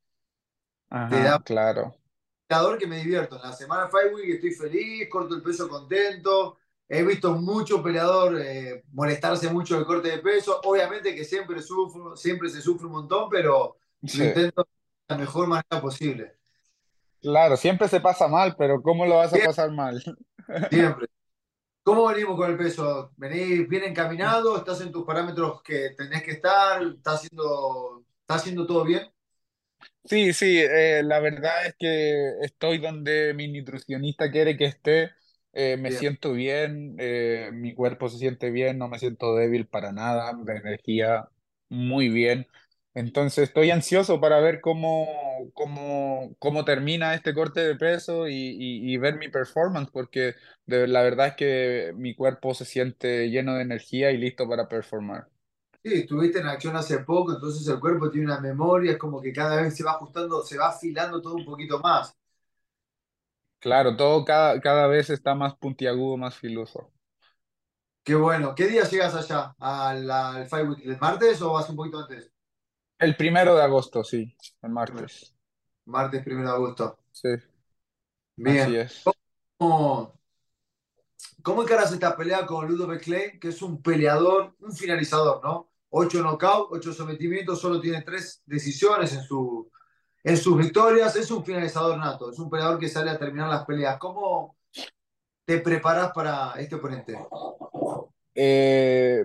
Te 1.08 1.20
Ajá, 1.20 1.22
da 1.22 1.38
claro. 1.44 1.96
peleador 2.48 2.78
que 2.78 2.86
me 2.86 2.98
divierto. 2.98 3.36
En 3.36 3.42
la 3.42 3.52
semana 3.52 3.88
Fight 3.88 4.12
Week 4.14 4.30
estoy 4.30 4.52
feliz, 4.52 5.08
corto 5.10 5.34
el 5.34 5.42
peso 5.42 5.68
contento. 5.68 6.58
He 6.88 7.02
visto 7.04 7.32
mucho 7.34 7.82
peleador 7.82 8.38
eh, 8.40 8.84
molestarse 8.92 9.50
mucho 9.50 9.76
del 9.76 9.86
corte 9.86 10.08
de 10.10 10.18
peso. 10.18 10.60
Obviamente 10.64 11.14
que 11.14 11.24
siempre 11.24 11.62
sufro, 11.62 12.16
siempre 12.16 12.50
se 12.50 12.60
sufre 12.60 12.86
un 12.86 12.92
montón, 12.92 13.28
pero 13.30 13.78
lo 14.12 14.24
Sí. 14.24 14.24
intento 14.24 14.62
de 14.62 15.14
la 15.14 15.18
mejor 15.18 15.46
manera 15.48 15.80
posible. 15.80 16.36
Claro, 17.20 17.56
siempre 17.56 17.88
se 17.88 18.00
pasa 18.00 18.26
mal, 18.28 18.56
pero 18.56 18.82
¿cómo 18.82 19.06
lo 19.06 19.16
vas 19.16 19.32
a 19.32 19.40
pasar 19.40 19.70
mal? 19.70 20.02
Siempre. 20.70 21.06
¿Cómo 21.84 22.06
venimos 22.08 22.36
con 22.36 22.50
el 22.50 22.58
peso? 22.58 23.12
¿Venís 23.16 23.68
bien 23.68 23.84
encaminado? 23.84 24.56
¿Estás 24.58 24.80
en 24.82 24.92
tus 24.92 25.04
parámetros 25.06 25.62
que 25.62 25.90
tenés 25.96 26.22
que 26.24 26.32
estar? 26.32 26.82
¿Estás 26.82 27.16
haciendo, 27.16 28.04
¿estás 28.22 28.42
haciendo 28.42 28.66
todo 28.66 28.84
bien? 28.84 29.02
Sí, 30.04 30.32
sí, 30.32 30.58
eh, 30.58 31.02
la 31.04 31.20
verdad 31.20 31.66
es 31.66 31.74
que 31.78 32.32
estoy 32.42 32.78
donde 32.78 33.34
mi 33.34 33.48
nutricionista 33.48 34.30
quiere 34.30 34.56
que 34.56 34.64
esté, 34.66 35.10
eh, 35.52 35.76
me 35.76 35.90
Bien. 35.90 35.92
siento 35.92 36.32
bien, 36.32 36.96
eh, 36.98 37.50
mi 37.52 37.74
cuerpo 37.74 38.08
se 38.08 38.18
siente 38.18 38.50
bien, 38.50 38.78
no 38.78 38.88
me 38.88 38.98
siento 38.98 39.34
débil 39.36 39.66
para 39.66 39.92
nada, 39.92 40.32
la 40.44 40.56
energía 40.56 41.28
muy 41.68 42.08
bien. 42.08 42.46
Entonces 42.94 43.44
estoy 43.48 43.70
ansioso 43.70 44.20
para 44.20 44.40
ver 44.40 44.60
cómo, 44.60 45.08
cómo, 45.54 46.34
cómo 46.38 46.64
termina 46.64 47.14
este 47.14 47.32
corte 47.34 47.60
de 47.60 47.74
peso 47.76 48.28
y, 48.28 48.34
y- 48.34 48.92
y 48.94 48.96
ver 48.98 49.16
mi 49.16 49.28
performance, 49.28 49.90
porque 49.90 50.34
de, 50.66 50.86
la 50.88 51.02
verdad 51.02 51.28
es 51.28 51.34
que 51.36 51.92
mi 51.96 52.14
cuerpo 52.14 52.52
se 52.54 52.64
siente 52.66 53.30
lleno 53.30 53.54
de 53.54 53.62
energía 53.62 54.10
y 54.10 54.18
listo 54.18 54.46
para 54.48 54.68
performar. 54.68 55.28
Sí, 55.84 55.94
estuviste 55.94 56.38
en 56.40 56.46
acción 56.46 56.76
hace 56.76 56.98
poco, 57.00 57.32
entonces 57.34 57.66
el 57.68 57.80
cuerpo 57.80 58.08
tiene 58.10 58.26
una 58.26 58.40
memoria, 58.40 58.92
es 58.92 58.98
como 58.98 59.20
que 59.20 59.32
cada 59.32 59.60
vez 59.62 59.76
se 59.76 59.82
va 59.84 59.92
ajustando, 59.92 60.42
se 60.44 60.56
va 60.56 60.68
afilando 60.68 61.20
todo 61.20 61.34
un 61.36 61.44
poquito 61.44 61.80
más. 61.80 62.16
Claro, 63.62 63.96
todo 63.96 64.24
cada, 64.24 64.60
cada 64.60 64.88
vez 64.88 65.08
está 65.08 65.36
más 65.36 65.54
puntiagudo, 65.54 66.16
más 66.16 66.36
filoso. 66.36 66.90
Qué 68.02 68.16
bueno. 68.16 68.56
¿Qué 68.56 68.66
día 68.66 68.82
llegas 68.82 69.14
allá? 69.14 69.54
¿Al, 69.60 70.10
al 70.10 70.46
Fight 70.48 70.68
Week? 70.68 70.80
¿El 70.84 70.98
martes 70.98 71.40
o 71.42 71.52
vas 71.52 71.70
un 71.70 71.76
poquito 71.76 72.00
antes? 72.00 72.28
El 72.98 73.16
primero 73.16 73.54
de 73.54 73.62
agosto, 73.62 74.02
sí, 74.02 74.36
el 74.62 74.70
martes. 74.70 75.32
Martes, 75.84 76.24
primero 76.24 76.48
de 76.48 76.54
agosto. 76.56 76.98
Sí, 77.12 77.28
así 77.28 77.44
Bien. 78.34 78.74
es. 78.74 79.04
¿Cómo, 79.56 80.18
cómo 81.40 81.62
encaras 81.62 81.92
esta 81.92 82.16
pelea 82.16 82.44
con 82.44 82.66
Ludovic 82.66 83.04
Clay, 83.04 83.38
que 83.38 83.50
es 83.50 83.62
un 83.62 83.80
peleador, 83.80 84.56
un 84.58 84.72
finalizador, 84.72 85.40
¿no? 85.44 85.70
Ocho 85.90 86.20
knockouts, 86.20 86.68
ocho 86.72 86.92
sometimientos, 86.92 87.60
solo 87.60 87.80
tiene 87.80 88.02
tres 88.02 88.42
decisiones 88.44 89.12
en, 89.12 89.22
su, 89.22 89.70
en 90.24 90.36
sus 90.36 90.58
victorias. 90.58 91.16
Es 91.16 91.30
un 91.30 91.44
finalizador 91.44 91.98
nato, 91.98 92.30
es 92.30 92.38
un 92.38 92.50
peleador 92.50 92.78
que 92.78 92.88
sale 92.88 93.10
a 93.10 93.18
terminar 93.18 93.48
las 93.48 93.64
peleas. 93.64 93.98
¿Cómo 93.98 94.56
te 95.44 95.58
preparas 95.58 96.12
para 96.12 96.54
este 96.58 96.76
oponente? 96.76 97.18
Eh, 98.34 99.24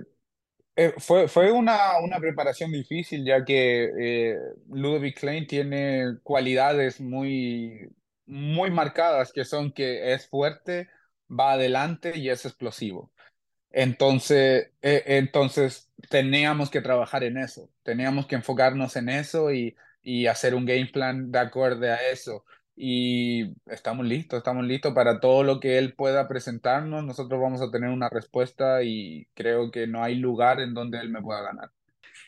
eh, 0.76 0.94
fue, 0.98 1.28
fue 1.28 1.52
una, 1.52 2.00
una 2.04 2.20
preparación 2.20 2.72
difícil, 2.72 3.26
ya 3.26 3.44
que 3.44 3.90
eh, 4.00 4.38
Ludovic 4.70 5.20
Klein 5.20 5.48
tiene 5.48 6.20
cualidades 6.22 7.02
muy, 7.02 7.90
muy 8.28 8.70
marcadas, 8.70 9.32
que 9.34 9.44
son 9.44 9.72
que 9.72 10.14
es 10.14 10.28
fuerte, 10.28 10.90
va 11.28 11.54
adelante 11.54 12.18
y 12.18 12.30
es 12.30 12.46
explosivo. 12.46 13.12
Entonces, 13.72 14.72
eh, 14.82 15.04
entonces 15.08 15.90
teníamos 16.10 16.70
que 16.70 16.82
trabajar 16.82 17.24
en 17.24 17.38
eso, 17.38 17.70
teníamos 17.84 18.28
que 18.28 18.36
enfocarnos 18.36 18.96
en 18.98 19.10
eso 19.10 19.52
y, 19.52 19.76
y 20.08 20.28
hacer 20.28 20.56
un 20.56 20.66
game 20.66 20.86
plan 20.86 21.30
de 21.34 21.40
acuerdo 21.40 21.86
a 21.86 21.98
eso. 21.98 22.46
Y 22.78 23.54
estamos 23.66 24.06
listos, 24.06 24.38
estamos 24.38 24.64
listos 24.66 24.94
para 24.94 25.20
todo 25.20 25.44
lo 25.44 25.60
que 25.60 25.78
él 25.78 25.96
pueda 25.96 26.30
presentarnos. 26.30 27.04
Nosotros 27.04 27.42
vamos 27.42 27.62
a 27.62 27.70
tener 27.70 27.90
una 27.90 28.08
respuesta 28.08 28.84
y 28.84 29.28
creo 29.34 29.70
que 29.70 29.86
no 29.86 30.02
hay 30.02 30.16
lugar 30.16 30.62
en 30.62 30.74
donde 30.74 31.00
él 31.00 31.10
me 31.10 31.22
pueda 31.22 31.42
ganar. 31.42 31.72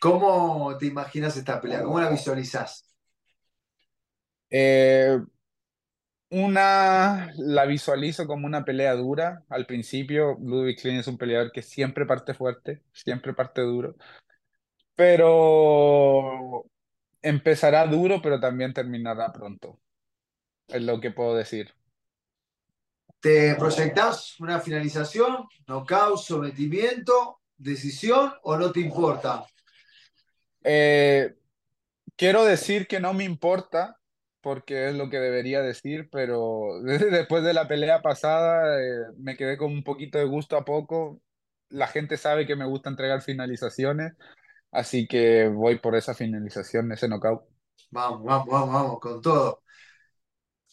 ¿Cómo 0.01 0.75
te 0.77 0.87
imaginas 0.87 1.37
esta 1.37 1.61
pelea? 1.61 1.81
¿Cómo 1.83 2.01
la 2.01 2.09
visualizas? 2.09 2.85
Eh, 4.49 5.17
una 6.31 7.31
la 7.37 7.65
visualizo 7.65 8.27
como 8.27 8.45
una 8.45 8.65
pelea 8.65 8.93
dura. 8.95 9.45
Al 9.47 9.65
principio, 9.65 10.37
Ludwig 10.41 10.81
Klein 10.81 10.97
es 10.97 11.07
un 11.07 11.17
peleador 11.17 11.53
que 11.53 11.61
siempre 11.61 12.05
parte 12.05 12.33
fuerte, 12.33 12.83
siempre 12.91 13.33
parte 13.33 13.61
duro. 13.61 13.95
Pero 14.95 16.68
empezará 17.21 17.85
duro, 17.85 18.21
pero 18.21 18.39
también 18.39 18.73
terminará 18.73 19.31
pronto. 19.31 19.79
Es 20.67 20.81
lo 20.81 20.99
que 20.99 21.11
puedo 21.11 21.35
decir. 21.35 21.73
¿Te 23.19 23.55
proyectás 23.55 24.39
una 24.39 24.59
finalización, 24.59 25.45
knockout, 25.67 26.19
sometimiento, 26.19 27.41
decisión 27.57 28.33
o 28.43 28.55
no 28.55 28.71
te 28.71 28.79
importa? 28.79 29.45
Eh, 30.63 31.35
quiero 32.15 32.45
decir 32.45 32.87
que 32.87 32.99
no 32.99 33.13
me 33.13 33.25
importa, 33.25 33.99
porque 34.41 34.89
es 34.89 34.95
lo 34.95 35.09
que 35.09 35.19
debería 35.19 35.61
decir, 35.61 36.07
pero 36.11 36.81
después 36.83 37.43
de 37.43 37.53
la 37.53 37.67
pelea 37.67 38.01
pasada 38.01 38.81
eh, 38.81 39.05
me 39.17 39.35
quedé 39.35 39.57
con 39.57 39.71
un 39.71 39.83
poquito 39.83 40.17
de 40.17 40.25
gusto 40.25 40.55
a 40.55 40.63
poco. 40.63 41.21
La 41.67 41.87
gente 41.87 42.17
sabe 42.17 42.47
que 42.47 42.55
me 42.55 42.65
gusta 42.65 42.89
entregar 42.89 43.21
finalizaciones, 43.21 44.13
así 44.71 45.07
que 45.07 45.47
voy 45.49 45.79
por 45.79 45.95
esa 45.95 46.13
finalización, 46.15 46.91
ese 46.91 47.07
knockout. 47.07 47.43
Vamos, 47.91 48.23
vamos, 48.23 48.47
vamos, 48.47 48.73
vamos, 48.73 48.99
con 48.99 49.21
todo. 49.21 49.63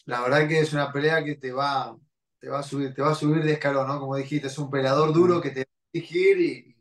La 0.06 0.20
verdad 0.22 0.48
que 0.48 0.58
es 0.60 0.72
una 0.72 0.92
pelea 0.92 1.22
que 1.24 1.34
te 1.36 1.52
va, 1.52 1.96
te 2.38 2.48
va 2.48 2.60
a 2.60 2.62
subir, 2.62 2.94
te 2.94 3.02
va 3.02 3.10
a 3.12 3.14
subir 3.14 3.42
de 3.44 3.52
escalón, 3.52 3.88
¿no? 3.88 3.98
Como 4.00 4.16
dijiste, 4.16 4.46
es 4.48 4.58
un 4.58 4.70
peleador 4.70 5.12
duro 5.12 5.40
que 5.40 5.50
te 5.50 5.60
va 5.60 5.64
a 5.64 5.98
exigir 5.98 6.40
y 6.40 6.76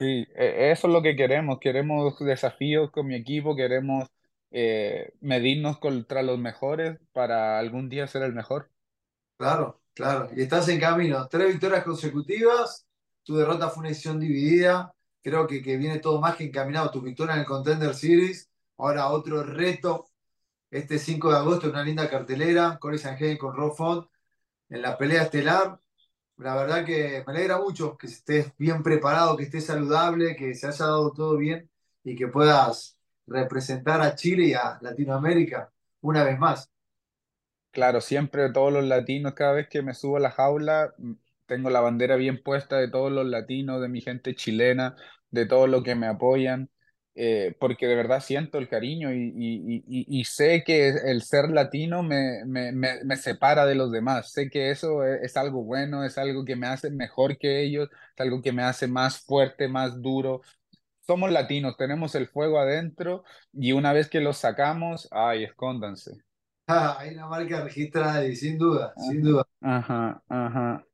Sí, 0.00 0.26
e- 0.36 0.70
eso 0.72 0.86
es 0.86 0.92
lo 0.92 1.02
que 1.02 1.16
queremos. 1.16 1.58
Queremos 1.60 2.18
desafíos 2.20 2.90
con 2.90 3.06
mi 3.06 3.14
equipo, 3.16 3.56
queremos 3.56 4.08
eh, 4.50 5.12
medirnos 5.20 5.78
contra 5.78 6.22
los 6.22 6.38
mejores 6.38 6.98
para 7.12 7.58
algún 7.58 7.88
día 7.88 8.06
ser 8.06 8.22
el 8.22 8.32
mejor. 8.32 8.70
claro, 9.36 9.82
claro. 9.94 10.28
Y 10.34 10.42
estás 10.42 10.68
en 10.68 10.80
camino. 10.80 11.26
Tres 11.28 11.48
victorias 11.48 11.84
consecutivas, 11.84 12.86
tu 13.22 13.36
derrota 13.36 13.68
fue 13.70 13.80
una 13.80 13.88
decisión 13.90 14.20
dividida. 14.20 14.92
Creo 15.22 15.46
que, 15.46 15.62
que 15.62 15.76
viene 15.76 15.98
todo 15.98 16.20
más 16.20 16.36
que 16.36 16.44
encaminado. 16.44 16.90
Tu 16.90 17.00
victoria 17.00 17.34
en 17.34 17.40
el 17.40 17.46
Contender 17.46 17.94
Series. 17.94 18.50
Ahora 18.78 19.08
otro 19.10 19.42
reto. 19.42 20.06
Este 20.70 20.98
5 20.98 21.30
de 21.30 21.36
agosto, 21.38 21.70
una 21.70 21.82
linda 21.82 22.08
cartelera. 22.10 22.78
Corey 22.78 22.98
Sanjay 22.98 23.38
con 23.38 23.54
Rob 23.56 23.74
Font 23.76 24.08
en 24.68 24.82
la 24.82 24.96
pelea 24.98 25.24
estelar. 25.24 25.80
La 26.36 26.54
verdad 26.54 26.84
que 26.84 27.24
me 27.26 27.32
alegra 27.32 27.58
mucho 27.58 27.96
que 27.96 28.06
estés 28.06 28.52
bien 28.58 28.82
preparado, 28.82 29.36
que 29.36 29.44
estés 29.44 29.66
saludable, 29.66 30.36
que 30.36 30.54
se 30.54 30.68
haya 30.68 30.86
dado 30.86 31.12
todo 31.12 31.36
bien 31.36 31.68
y 32.04 32.14
que 32.16 32.28
puedas 32.28 32.96
representar 33.26 34.00
a 34.00 34.14
Chile 34.14 34.46
y 34.46 34.54
a 34.54 34.78
Latinoamérica 34.80 35.72
una 36.00 36.24
vez 36.24 36.38
más. 36.38 36.70
Claro, 37.70 38.00
siempre 38.00 38.50
todos 38.52 38.72
los 38.72 38.84
latinos, 38.84 39.34
cada 39.34 39.52
vez 39.52 39.68
que 39.68 39.82
me 39.82 39.94
subo 39.94 40.16
a 40.16 40.20
la 40.20 40.30
jaula, 40.30 40.94
tengo 41.48 41.70
la 41.70 41.80
bandera 41.80 42.16
bien 42.16 42.42
puesta 42.42 42.78
de 42.78 42.88
todos 42.90 43.12
los 43.12 43.26
latinos, 43.26 43.80
de 43.82 43.88
mi 43.90 44.02
gente 44.02 44.34
chilena, 44.36 44.96
de 45.32 45.46
todos 45.46 45.68
los 45.70 45.82
que 45.84 45.96
me 45.96 46.06
apoyan, 46.08 46.70
eh, 47.16 47.56
porque 47.60 47.86
de 47.88 47.96
verdad 47.96 48.20
siento 48.20 48.58
el 48.58 48.68
cariño 48.68 49.12
y, 49.12 49.32
y- 49.36 49.84
y- 49.88 50.20
y 50.20 50.24
sé 50.24 50.62
que 50.64 50.88
el 50.90 51.22
ser 51.22 51.50
latino 51.50 52.02
me, 52.04 52.44
me, 52.46 52.72
me, 52.72 53.04
me 53.04 53.16
separa 53.16 53.66
de 53.66 53.74
los 53.74 53.90
demás. 53.92 54.32
Sé 54.32 54.50
que 54.50 54.70
eso 54.70 55.04
es, 55.04 55.22
es 55.24 55.36
algo 55.36 55.64
bueno, 55.64 56.04
es 56.04 56.18
algo 56.18 56.44
que 56.44 56.56
me 56.56 56.68
hace 56.68 56.90
mejor 56.90 57.38
que 57.38 57.62
ellos, 57.64 57.88
es 58.14 58.20
algo 58.20 58.40
que 58.42 58.52
me 58.52 58.62
hace 58.62 58.86
más 58.88 59.20
fuerte, 59.20 59.68
más 59.68 60.00
duro. 60.00 60.42
Somos 61.00 61.32
latinos, 61.32 61.76
tenemos 61.76 62.14
el 62.14 62.28
fuego 62.28 62.58
adentro 62.60 63.24
y 63.52 63.72
una 63.72 63.92
vez 63.92 64.08
que 64.10 64.20
lo 64.20 64.32
sacamos, 64.34 65.08
ay, 65.12 65.44
escóndanse. 65.44 66.12
Ah, 66.66 66.96
hay 67.00 67.14
una 67.14 67.26
marca 67.26 67.62
registrada 67.64 68.24
y 68.26 68.34
sin 68.36 68.58
duda, 68.58 68.94
sin 68.96 69.22
Ajá, 69.22 69.22
duda. 69.22 69.44
ajá, 69.62 70.22
ajá. 70.28 70.84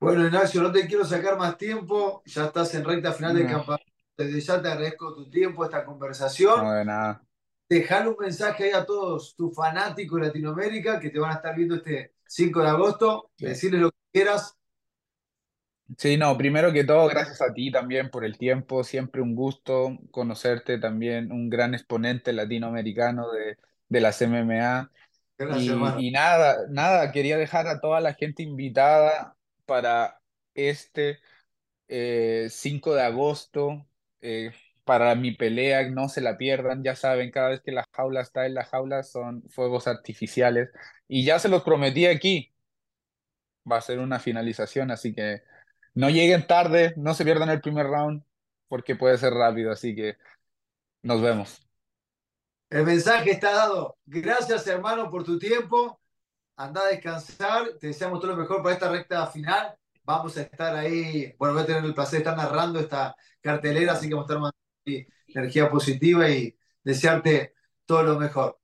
Bueno, 0.00 0.24
Ignacio, 0.26 0.62
no 0.62 0.70
te 0.70 0.86
quiero 0.86 1.04
sacar 1.04 1.36
más 1.36 1.58
tiempo, 1.58 2.22
ya 2.24 2.46
estás 2.46 2.72
en 2.74 2.84
recta 2.84 3.12
final 3.12 3.34
del 3.34 3.46
No, 3.46 3.50
campeonato. 3.50 3.84
Desde 4.16 4.40
ya 4.40 4.62
te 4.62 4.68
agradezco 4.68 5.14
tu 5.14 5.28
tiempo, 5.30 5.64
esta 5.64 5.84
no 5.84 5.84
conversación. 5.84 6.64
de 6.74 6.84
nada. 6.84 7.22
Dejar 7.68 8.08
un 8.08 8.16
mensaje 8.18 8.64
ahí 8.64 8.70
a 8.72 8.84
todos 8.86 9.34
tus 9.36 9.54
fanáticos 9.54 10.20
de 10.20 10.26
Latinoamérica 10.28 10.98
que 11.00 11.10
te 11.10 11.18
van 11.18 11.32
a 11.32 11.34
estar 11.36 11.54
viendo 11.56 11.76
este 11.76 12.14
5 12.26 12.62
de 12.62 12.68
agosto. 12.68 13.30
Sí. 13.36 13.46
Decirles 13.46 13.82
lo 13.82 13.90
que 13.90 13.98
quieras. 14.12 14.56
Sí, 15.96 16.18
no, 16.18 16.36
primero 16.36 16.70
que 16.72 16.84
todo, 16.84 17.08
gracias 17.08 17.40
a 17.40 17.54
ti 17.54 17.70
también 17.70 18.10
por 18.10 18.22
el 18.24 18.36
tiempo, 18.36 18.84
siempre 18.84 19.22
un 19.22 19.34
gusto 19.34 19.96
conocerte 20.10 20.78
también, 20.78 21.32
un 21.32 21.48
gran 21.48 21.72
exponente 21.74 22.32
latinoamericano 22.34 23.30
de, 23.32 23.56
de 23.88 24.00
las 24.00 24.20
MMA. 24.20 24.92
Gracias, 25.38 25.76
y 25.96 26.10
nada, 26.10 26.66
nada, 26.70 27.10
quería 27.10 27.38
dejar 27.38 27.68
a 27.68 27.80
toda 27.80 28.00
la 28.00 28.12
gente 28.14 28.42
invitada 28.42 29.37
para 29.68 30.22
este 30.54 31.20
eh, 31.88 32.48
5 32.50 32.94
de 32.94 33.02
agosto, 33.02 33.86
eh, 34.22 34.52
para 34.84 35.14
mi 35.14 35.32
pelea, 35.32 35.90
no 35.90 36.08
se 36.08 36.22
la 36.22 36.38
pierdan, 36.38 36.82
ya 36.82 36.96
saben, 36.96 37.30
cada 37.30 37.50
vez 37.50 37.60
que 37.62 37.72
la 37.72 37.86
jaula 37.92 38.22
está 38.22 38.46
en 38.46 38.54
la 38.54 38.64
jaula 38.64 39.02
son 39.02 39.44
fuegos 39.50 39.86
artificiales. 39.88 40.70
Y 41.08 41.24
ya 41.24 41.38
se 41.38 41.50
los 41.50 41.62
prometí 41.64 42.06
aquí, 42.06 42.54
va 43.70 43.76
a 43.78 43.80
ser 43.82 43.98
una 43.98 44.18
finalización, 44.18 44.90
así 44.90 45.14
que 45.14 45.42
no 45.94 46.10
lleguen 46.10 46.46
tarde, 46.46 46.94
no 46.96 47.14
se 47.14 47.24
pierdan 47.24 47.50
el 47.50 47.60
primer 47.60 47.86
round, 47.86 48.22
porque 48.68 48.96
puede 48.96 49.18
ser 49.18 49.34
rápido, 49.34 49.72
así 49.72 49.94
que 49.94 50.16
nos 51.02 51.20
vemos. 51.22 51.60
El 52.70 52.84
mensaje 52.84 53.32
está 53.32 53.52
dado. 53.52 53.98
Gracias, 54.06 54.66
hermano, 54.66 55.10
por 55.10 55.24
tu 55.24 55.38
tiempo. 55.38 56.00
Anda 56.58 56.80
a 56.80 56.88
descansar. 56.88 57.68
Te 57.78 57.86
deseamos 57.86 58.20
todo 58.20 58.32
lo 58.32 58.36
mejor 58.36 58.60
para 58.64 58.74
esta 58.74 58.90
recta 58.90 59.24
final. 59.28 59.76
Vamos 60.02 60.36
a 60.36 60.42
estar 60.42 60.74
ahí. 60.74 61.32
Bueno, 61.38 61.54
voy 61.54 61.62
a 61.62 61.66
tener 61.66 61.84
el 61.84 61.94
placer 61.94 62.18
de 62.18 62.18
estar 62.18 62.36
narrando 62.36 62.80
esta 62.80 63.14
cartelera, 63.40 63.92
así 63.92 64.08
que 64.08 64.14
vamos 64.14 64.28
a 64.28 64.34
estar 64.34 64.42
mandando 64.42 65.14
energía 65.28 65.70
positiva 65.70 66.28
y 66.28 66.58
desearte 66.82 67.54
todo 67.86 68.02
lo 68.02 68.18
mejor. 68.18 68.58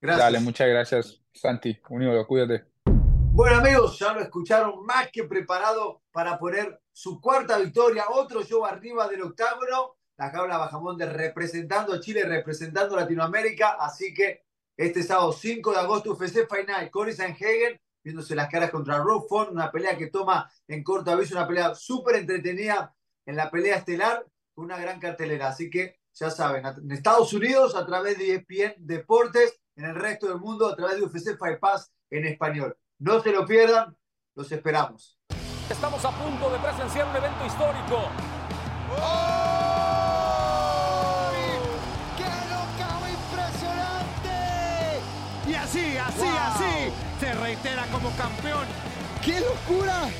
Dale, 0.00 0.16
Gracias. 0.16 0.42
muchas 0.42 0.68
gracias, 0.68 1.22
Santi. 1.34 1.78
Unido, 1.90 2.26
cuídate. 2.26 2.64
Bueno 2.86 3.58
amigos, 3.58 3.98
ya 3.98 4.14
lo 4.14 4.20
escucharon 4.20 4.86
más 4.86 5.10
que 5.12 5.24
preparado 5.24 6.02
para 6.12 6.38
poner 6.38 6.80
su 6.92 7.20
cuarta 7.20 7.58
victoria, 7.58 8.04
otro 8.08 8.42
show 8.42 8.64
arriba 8.64 9.06
del 9.08 9.22
octágono, 9.22 9.96
la 10.16 10.30
jaula 10.30 10.56
Bajamonte 10.56 11.04
representando 11.06 11.92
a 11.92 12.00
Chile, 12.00 12.22
representando 12.22 12.96
a 12.96 13.00
Latinoamérica, 13.00 13.72
así 13.80 14.14
que 14.14 14.43
este 14.76 15.02
sábado 15.02 15.32
5 15.32 15.72
de 15.72 15.78
agosto 15.78 16.12
UFC 16.12 16.48
Final, 16.48 16.90
Cory 16.90 17.12
Sanhagen 17.12 17.80
viéndose 18.04 18.34
las 18.34 18.50
caras 18.50 18.70
contra 18.70 18.98
Rob 18.98 19.26
Font, 19.26 19.50
una 19.50 19.72
pelea 19.72 19.96
que 19.96 20.08
toma 20.08 20.50
en 20.68 20.84
corto 20.84 21.10
aviso, 21.10 21.34
una 21.34 21.48
pelea 21.48 21.74
súper 21.74 22.16
entretenida 22.16 22.94
en 23.24 23.36
la 23.36 23.50
pelea 23.50 23.78
estelar, 23.78 24.24
con 24.54 24.66
una 24.66 24.76
gran 24.78 25.00
cartelera, 25.00 25.48
así 25.48 25.70
que 25.70 25.98
ya 26.12 26.30
saben, 26.30 26.64
en 26.66 26.92
Estados 26.92 27.32
Unidos 27.32 27.74
a 27.74 27.84
través 27.86 28.18
de 28.18 28.34
ESPN 28.34 28.74
Deportes, 28.78 29.58
en 29.74 29.86
el 29.86 29.94
resto 29.96 30.28
del 30.28 30.38
mundo 30.38 30.68
a 30.68 30.76
través 30.76 30.96
de 30.96 31.02
UFC 31.02 31.36
Fight 31.36 31.58
Pass 31.58 31.92
en 32.10 32.26
español. 32.26 32.76
No 32.98 33.20
se 33.20 33.32
lo 33.32 33.44
pierdan, 33.46 33.96
los 34.36 34.52
esperamos. 34.52 35.18
Estamos 35.68 36.04
a 36.04 36.10
punto 36.10 36.50
de 36.50 36.58
presenciar 36.58 37.08
un 37.08 37.16
evento 37.16 37.46
histórico. 37.46 38.10
¡Qué 38.94 39.53
así, 46.14 46.26
así, 46.26 46.28
¡Wow! 46.28 46.38
así, 46.38 46.92
se 47.20 47.34
reitera 47.34 47.86
como 47.92 48.10
campeón. 48.16 48.66
¡Qué 49.22 49.40
locura! 49.40 50.10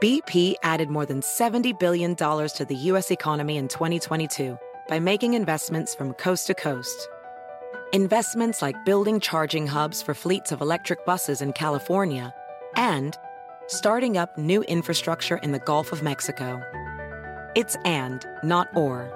BP 0.00 0.54
added 0.62 0.90
more 0.90 1.04
than 1.04 1.22
$70 1.22 1.76
billion 1.80 2.14
to 2.14 2.66
the 2.68 2.76
U.S. 2.76 3.10
economy 3.10 3.56
in 3.56 3.66
2022 3.66 4.56
by 4.86 5.00
making 5.00 5.34
investments 5.34 5.92
from 5.96 6.12
coast 6.12 6.46
to 6.46 6.54
coast. 6.54 7.08
Investments 7.92 8.62
like 8.62 8.84
building 8.84 9.18
charging 9.18 9.66
hubs 9.66 10.00
for 10.00 10.14
fleets 10.14 10.52
of 10.52 10.60
electric 10.60 11.04
buses 11.04 11.42
in 11.42 11.52
California 11.52 12.32
and 12.76 13.16
starting 13.68 14.16
up 14.16 14.36
new 14.36 14.62
infrastructure 14.62 15.36
in 15.36 15.52
the 15.52 15.60
Gulf 15.60 15.92
of 15.92 16.02
Mexico. 16.02 16.60
It's 17.54 17.76
and, 17.84 18.26
not 18.42 18.68
or. 18.74 19.12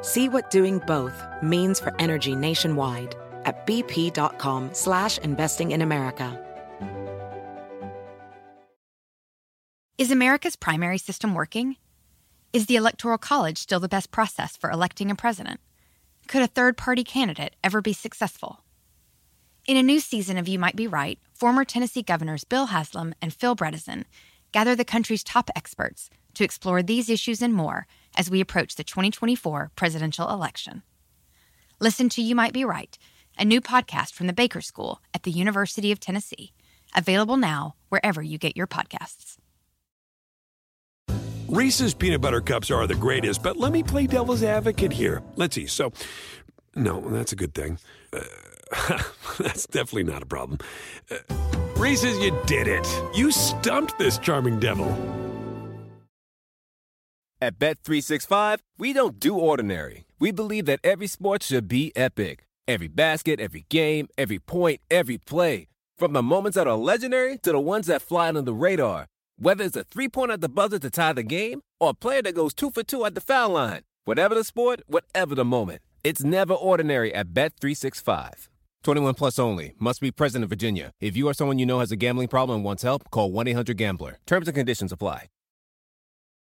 See 0.00 0.28
what 0.28 0.50
doing 0.50 0.80
both 0.86 1.24
means 1.42 1.78
for 1.78 1.94
energy 2.00 2.34
nationwide 2.34 3.14
at 3.44 3.66
bp.com 3.66 4.70
slash 4.72 5.18
investing 5.18 5.70
in 5.70 5.82
America. 5.82 6.42
Is 9.98 10.10
America's 10.10 10.56
primary 10.56 10.98
system 10.98 11.34
working? 11.34 11.76
Is 12.52 12.66
the 12.66 12.76
Electoral 12.76 13.18
College 13.18 13.58
still 13.58 13.80
the 13.80 13.88
best 13.88 14.10
process 14.10 14.56
for 14.56 14.70
electing 14.70 15.10
a 15.10 15.14
president? 15.14 15.60
Could 16.28 16.42
a 16.42 16.46
third 16.46 16.76
party 16.76 17.04
candidate 17.04 17.54
ever 17.62 17.80
be 17.80 17.92
successful? 17.92 18.60
In 19.66 19.76
a 19.76 19.82
new 19.82 20.00
season 20.00 20.38
of 20.38 20.48
You 20.48 20.58
Might 20.58 20.76
Be 20.76 20.86
Right, 20.86 21.18
former 21.36 21.64
Tennessee 21.64 22.02
governors 22.02 22.44
Bill 22.44 22.66
Haslam 22.66 23.14
and 23.20 23.32
Phil 23.32 23.54
Bredesen 23.54 24.04
gather 24.52 24.74
the 24.74 24.84
country's 24.84 25.22
top 25.22 25.50
experts 25.54 26.08
to 26.34 26.44
explore 26.44 26.82
these 26.82 27.10
issues 27.10 27.42
and 27.42 27.52
more 27.52 27.86
as 28.16 28.30
we 28.30 28.40
approach 28.40 28.76
the 28.76 28.84
2024 28.84 29.70
presidential 29.76 30.30
election. 30.30 30.82
Listen 31.78 32.08
to 32.08 32.22
You 32.22 32.34
Might 32.34 32.54
Be 32.54 32.64
Right, 32.64 32.96
a 33.38 33.44
new 33.44 33.60
podcast 33.60 34.14
from 34.14 34.26
the 34.26 34.32
Baker 34.32 34.62
School 34.62 35.02
at 35.12 35.24
the 35.24 35.30
University 35.30 35.92
of 35.92 36.00
Tennessee, 36.00 36.52
available 36.94 37.36
now 37.36 37.74
wherever 37.90 38.22
you 38.22 38.38
get 38.38 38.56
your 38.56 38.66
podcasts. 38.66 39.36
Reese's 41.48 41.94
peanut 41.94 42.22
butter 42.22 42.40
cups 42.40 42.70
are 42.70 42.86
the 42.86 42.94
greatest, 42.94 43.42
but 43.42 43.56
let 43.58 43.72
me 43.72 43.82
play 43.82 44.06
devil's 44.06 44.42
advocate 44.42 44.92
here. 44.92 45.22
Let's 45.36 45.54
see. 45.54 45.66
So, 45.66 45.92
no, 46.74 47.00
that's 47.10 47.32
a 47.32 47.36
good 47.36 47.54
thing. 47.54 47.78
Uh, 48.12 48.20
that's 49.38 49.66
definitely 49.66 50.04
not 50.04 50.22
a 50.22 50.26
problem. 50.26 50.58
Uh, 51.10 51.16
Reese's, 51.76 52.18
you 52.18 52.36
did 52.46 52.68
it. 52.68 52.86
You 53.14 53.30
stumped 53.30 53.98
this 53.98 54.18
charming 54.18 54.58
devil. 54.58 54.88
At 57.40 57.58
Bet365, 57.58 58.60
we 58.78 58.94
don't 58.94 59.20
do 59.20 59.34
ordinary. 59.36 60.06
We 60.18 60.30
believe 60.30 60.64
that 60.66 60.80
every 60.82 61.06
sport 61.06 61.42
should 61.42 61.68
be 61.68 61.92
epic. 61.94 62.46
Every 62.66 62.88
basket, 62.88 63.40
every 63.40 63.66
game, 63.68 64.08
every 64.16 64.38
point, 64.38 64.80
every 64.90 65.18
play. 65.18 65.68
From 65.98 66.14
the 66.14 66.22
moments 66.22 66.56
that 66.56 66.66
are 66.66 66.76
legendary 66.76 67.36
to 67.38 67.52
the 67.52 67.60
ones 67.60 67.88
that 67.88 68.00
fly 68.02 68.28
under 68.28 68.42
the 68.42 68.54
radar. 68.54 69.06
Whether 69.38 69.64
it's 69.64 69.76
a 69.76 69.84
three 69.84 70.08
pointer 70.08 70.34
at 70.34 70.40
the 70.40 70.48
buzzer 70.48 70.78
to 70.78 70.90
tie 70.90 71.12
the 71.12 71.22
game 71.22 71.60
or 71.78 71.90
a 71.90 71.94
player 71.94 72.22
that 72.22 72.34
goes 72.34 72.54
two 72.54 72.70
for 72.70 72.82
two 72.82 73.04
at 73.04 73.14
the 73.14 73.20
foul 73.20 73.50
line. 73.50 73.82
Whatever 74.06 74.34
the 74.34 74.42
sport, 74.42 74.80
whatever 74.86 75.34
the 75.34 75.44
moment. 75.44 75.82
It's 76.02 76.24
never 76.24 76.54
ordinary 76.54 77.14
at 77.14 77.34
Bet365. 77.34 78.48
21 78.86 79.14
plus 79.14 79.36
only. 79.40 79.74
Must 79.80 80.00
be 80.00 80.12
present 80.12 80.44
in 80.44 80.48
Virginia. 80.48 80.92
If 81.00 81.16
you 81.16 81.26
or 81.28 81.34
someone 81.34 81.58
you 81.58 81.66
know 81.66 81.80
has 81.80 81.90
a 81.90 81.96
gambling 81.96 82.28
problem 82.28 82.58
and 82.58 82.64
wants 82.64 82.84
help, 82.84 83.10
call 83.10 83.32
1 83.32 83.48
800 83.48 83.76
Gambler. 83.76 84.18
Terms 84.26 84.46
and 84.46 84.54
conditions 84.54 84.92
apply. 84.92 85.26